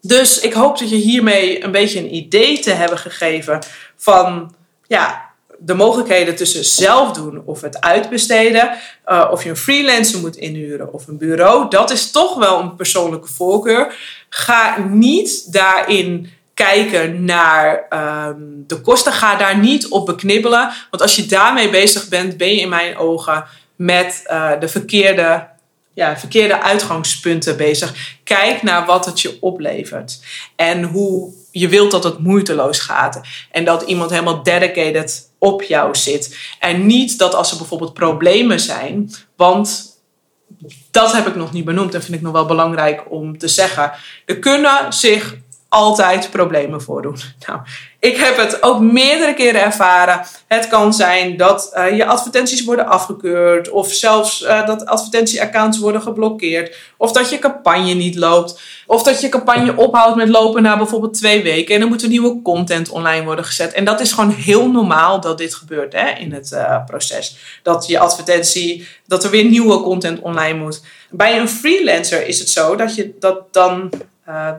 Dus 0.00 0.40
ik 0.40 0.52
hoop 0.52 0.78
dat 0.78 0.90
je 0.90 0.96
hiermee 0.96 1.64
een 1.64 1.70
beetje 1.70 1.98
een 1.98 2.14
idee 2.14 2.58
te 2.58 2.70
hebben 2.70 2.98
gegeven 2.98 3.58
van 3.96 4.54
ja, 4.86 5.32
de 5.58 5.74
mogelijkheden 5.74 6.36
tussen 6.36 6.64
zelf 6.64 7.12
doen 7.12 7.42
of 7.44 7.60
het 7.60 7.80
uitbesteden, 7.80 8.70
uh, 9.06 9.28
of 9.30 9.42
je 9.42 9.50
een 9.50 9.56
freelancer 9.56 10.20
moet 10.20 10.36
inhuren 10.36 10.92
of 10.92 11.06
een 11.06 11.18
bureau, 11.18 11.70
dat 11.70 11.90
is 11.90 12.10
toch 12.10 12.34
wel 12.34 12.60
een 12.60 12.76
persoonlijke 12.76 13.28
voorkeur. 13.32 13.94
Ga 14.28 14.78
niet 14.88 15.52
daarin 15.52 16.32
kijken 16.54 17.24
naar 17.24 17.86
um, 18.28 18.64
de 18.66 18.80
kosten. 18.80 19.12
Ga 19.12 19.36
daar 19.36 19.58
niet 19.58 19.88
op 19.88 20.06
beknibbelen. 20.06 20.70
Want 20.90 21.02
als 21.02 21.16
je 21.16 21.26
daarmee 21.26 21.70
bezig 21.70 22.08
bent, 22.08 22.36
ben 22.36 22.48
je 22.48 22.60
in 22.60 22.68
mijn 22.68 22.96
ogen 22.96 23.44
met 23.76 24.22
uh, 24.30 24.50
de 24.60 24.68
verkeerde 24.68 25.46
ja, 25.94 26.18
verkeerde 26.18 26.62
uitgangspunten 26.62 27.56
bezig. 27.56 28.18
Kijk 28.24 28.62
naar 28.62 28.86
wat 28.86 29.06
het 29.06 29.20
je 29.20 29.36
oplevert. 29.40 30.20
En 30.56 30.82
hoe 30.82 31.32
je 31.50 31.68
wilt 31.68 31.90
dat 31.90 32.04
het 32.04 32.18
moeiteloos 32.18 32.78
gaat. 32.78 33.20
En 33.50 33.64
dat 33.64 33.82
iemand 33.82 34.10
helemaal 34.10 34.42
dedicated 34.42 35.30
op 35.38 35.62
jou 35.62 35.94
zit. 35.96 36.38
En 36.58 36.86
niet 36.86 37.18
dat 37.18 37.34
als 37.34 37.50
er 37.50 37.56
bijvoorbeeld 37.56 37.94
problemen 37.94 38.60
zijn. 38.60 39.10
Want 39.36 39.98
dat 40.90 41.12
heb 41.12 41.26
ik 41.26 41.34
nog 41.34 41.52
niet 41.52 41.64
benoemd 41.64 41.94
en 41.94 42.02
vind 42.02 42.16
ik 42.16 42.22
nog 42.22 42.32
wel 42.32 42.46
belangrijk 42.46 43.02
om 43.08 43.38
te 43.38 43.48
zeggen. 43.48 43.92
Er 44.24 44.38
kunnen 44.38 44.92
zich 44.92 45.36
altijd 45.74 46.30
problemen 46.30 46.82
voordoen. 46.82 47.16
Nou, 47.46 47.60
ik 47.98 48.16
heb 48.16 48.36
het 48.36 48.62
ook 48.62 48.80
meerdere 48.80 49.34
keren 49.34 49.62
ervaren. 49.62 50.26
Het 50.46 50.68
kan 50.68 50.94
zijn 50.94 51.36
dat 51.36 51.72
uh, 51.74 51.96
je 51.96 52.06
advertenties 52.06 52.64
worden 52.64 52.86
afgekeurd, 52.86 53.70
of 53.70 53.92
zelfs 53.92 54.42
uh, 54.42 54.66
dat 54.66 54.86
advertentieaccounts 54.86 55.78
worden 55.78 56.02
geblokkeerd, 56.02 56.76
of 56.96 57.12
dat 57.12 57.30
je 57.30 57.38
campagne 57.38 57.94
niet 57.94 58.16
loopt, 58.16 58.60
of 58.86 59.02
dat 59.02 59.20
je 59.20 59.28
campagne 59.28 59.76
ophoudt 59.76 60.16
met 60.16 60.28
lopen 60.28 60.62
na 60.62 60.76
bijvoorbeeld 60.76 61.14
twee 61.14 61.42
weken 61.42 61.74
en 61.74 61.80
dan 61.80 61.88
moet 61.88 62.02
er 62.02 62.08
nieuwe 62.08 62.42
content 62.42 62.88
online 62.88 63.24
worden 63.24 63.44
gezet. 63.44 63.72
En 63.72 63.84
dat 63.84 64.00
is 64.00 64.12
gewoon 64.12 64.30
heel 64.30 64.70
normaal 64.70 65.20
dat 65.20 65.38
dit 65.38 65.54
gebeurt 65.54 65.92
hè, 65.92 66.10
in 66.10 66.32
het 66.32 66.50
uh, 66.52 66.84
proces. 66.84 67.36
Dat 67.62 67.86
je 67.86 67.98
advertentie, 67.98 68.88
dat 69.06 69.24
er 69.24 69.30
weer 69.30 69.44
nieuwe 69.44 69.80
content 69.80 70.20
online 70.20 70.58
moet. 70.58 70.82
Bij 71.10 71.38
een 71.38 71.48
freelancer 71.48 72.26
is 72.26 72.38
het 72.38 72.48
zo 72.48 72.76
dat 72.76 72.94
je 72.94 73.14
dat 73.18 73.52
dan 73.52 73.90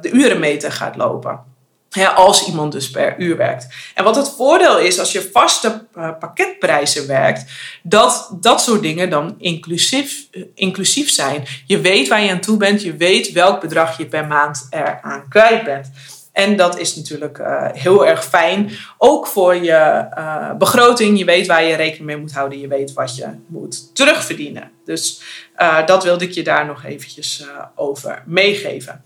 de 0.02 0.10
urenmeter 0.12 0.72
gaat 0.72 0.96
lopen. 0.96 1.54
Ja, 1.90 2.10
als 2.10 2.48
iemand 2.48 2.72
dus 2.72 2.90
per 2.90 3.16
uur 3.18 3.38
werkt. 3.38 3.68
En 3.94 4.04
wat 4.04 4.16
het 4.16 4.34
voordeel 4.38 4.80
is 4.80 5.00
als 5.00 5.12
je 5.12 5.30
vaste 5.32 5.88
uh, 5.98 6.10
pakketprijzen 6.20 7.08
werkt, 7.08 7.52
dat 7.84 8.30
dat 8.42 8.62
soort 8.62 8.82
dingen 8.82 9.10
dan 9.10 9.36
inclusief, 9.38 10.28
uh, 10.32 10.44
inclusief 10.56 11.10
zijn. 11.10 11.44
Je 11.66 11.80
weet 11.80 12.08
waar 12.08 12.22
je 12.22 12.32
aan 12.32 12.40
toe 12.40 12.58
bent, 12.58 12.82
je 12.82 12.96
weet 12.96 13.32
welk 13.32 13.62
bedrag 13.62 13.98
je 13.98 14.06
per 14.06 14.28
maand 14.28 14.68
eraan 14.70 15.26
kwijt 15.30 15.64
bent. 15.64 15.92
En 16.32 16.56
dat 16.56 16.80
is 16.80 16.96
natuurlijk 16.96 17.38
uh, 17.38 17.68
heel 17.72 18.06
erg 18.06 18.26
fijn. 18.26 18.72
Ook 18.98 19.28
voor 19.28 19.56
je 19.56 20.08
uh, 20.18 20.54
begroting. 20.58 21.18
Je 21.18 21.26
weet 21.26 21.48
waar 21.48 21.64
je 21.64 21.76
rekening 21.76 22.06
mee 22.06 22.18
moet 22.18 22.34
houden. 22.34 22.60
Je 22.60 22.68
weet 22.68 22.94
wat 22.94 23.16
je 23.16 23.28
moet 23.48 23.96
terugverdienen. 23.96 24.72
Dus 24.86 25.22
uh, 25.58 25.86
dat 25.86 26.04
wilde 26.04 26.26
ik 26.26 26.32
je 26.32 26.44
daar 26.44 26.66
nog 26.66 26.84
eventjes 26.84 27.46
over 27.76 28.24
meegeven. 28.26 29.04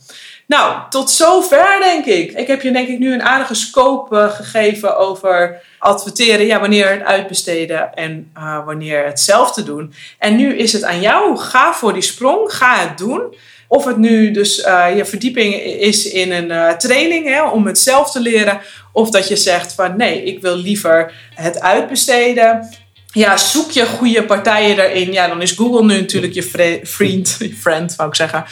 Nou, 0.50 0.78
tot 0.90 1.12
zover 1.12 1.80
denk 1.80 2.06
ik. 2.06 2.32
Ik 2.32 2.48
heb 2.48 2.62
je 2.62 2.72
denk 2.72 2.88
ik 2.88 3.00
nu 3.00 3.14
een 3.14 3.24
aardige 3.24 3.54
scope 3.54 4.30
gegeven 4.30 4.98
over 4.98 5.62
adverteren. 5.80 6.46
Ja, 6.46 6.60
wanneer 6.60 6.90
het 6.90 7.04
uitbesteden 7.04 7.94
en 7.94 8.32
wanneer 8.66 9.06
het 9.06 9.20
zelf 9.20 9.52
te 9.52 9.64
doen. 9.64 9.94
En 10.18 10.36
nu 10.36 10.58
is 10.58 10.74
het 10.74 10.84
aan 10.84 11.02
jou. 11.02 11.38
Ga 11.38 11.74
voor 11.74 11.94
die 11.94 12.02
sprong. 12.02 12.54
Ga 12.54 12.80
het 12.80 12.98
doen. 12.98 13.36
Of 13.68 13.86
het 13.86 13.98
nu 13.98 14.32
dus 14.32 14.66
uh, 14.66 14.96
je 14.96 15.06
verdieping 15.06 15.54
is 15.64 16.06
in 16.06 16.32
een 16.32 16.78
training 16.78 17.26
hè, 17.28 17.44
om 17.44 17.66
het 17.66 17.80
zelf 17.80 18.12
te 18.12 18.20
leren. 18.20 18.60
Of 18.92 19.10
dat 19.10 19.28
je 19.28 19.36
zegt 19.36 19.74
van 19.74 19.98
nee, 19.98 20.24
ik 20.24 20.42
wil 20.42 20.56
liever 20.56 21.14
het 21.36 21.60
uitbesteden. 21.60 22.70
Ja, 23.12 23.38
zoek 23.38 23.72
je 23.72 23.86
goede 23.86 24.24
partijen 24.24 24.76
daarin. 24.76 25.12
Ja, 25.12 25.28
dan 25.28 25.42
is 25.42 25.52
Google 25.52 25.86
nu 25.86 26.00
natuurlijk 26.00 26.34
je 26.34 26.44
vriend, 26.84 27.36
je 27.40 27.56
friend, 27.56 27.96
wou 27.96 28.10
ik 28.10 28.16
zeggen. 28.16 28.46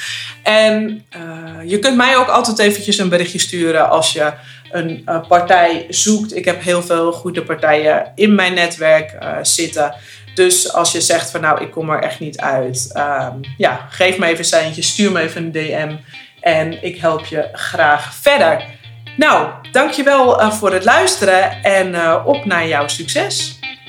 En 0.43 1.05
uh, 1.17 1.69
je 1.69 1.79
kunt 1.79 1.95
mij 1.95 2.17
ook 2.17 2.27
altijd 2.27 2.59
eventjes 2.59 2.97
een 2.97 3.09
berichtje 3.09 3.39
sturen 3.39 3.89
als 3.89 4.13
je 4.13 4.33
een 4.71 5.09
partij 5.27 5.85
zoekt. 5.89 6.35
Ik 6.35 6.45
heb 6.45 6.63
heel 6.63 6.83
veel 6.83 7.11
goede 7.11 7.43
partijen 7.43 8.11
in 8.15 8.35
mijn 8.35 8.53
netwerk 8.53 9.17
zitten. 9.41 9.95
Dus 10.35 10.73
als 10.73 10.91
je 10.91 11.01
zegt 11.01 11.31
van 11.31 11.41
nou, 11.41 11.61
ik 11.61 11.71
kom 11.71 11.89
er 11.89 12.01
echt 12.01 12.19
niet 12.19 12.39
uit. 12.39 12.91
Um, 12.93 13.41
ja, 13.57 13.87
geef 13.89 14.17
me 14.17 14.25
even 14.25 14.37
een 14.37 14.45
seintje, 14.45 14.81
stuur 14.81 15.11
me 15.11 15.19
even 15.19 15.43
een 15.43 15.51
DM. 15.51 15.95
En 16.39 16.83
ik 16.83 16.97
help 16.97 17.25
je 17.25 17.49
graag 17.53 18.13
verder. 18.15 18.63
Nou, 19.17 19.49
dankjewel 19.71 20.51
voor 20.51 20.73
het 20.73 20.83
luisteren 20.83 21.63
en 21.63 22.23
op 22.23 22.45
naar 22.45 22.67
jouw 22.67 22.87
succes. 22.87 23.56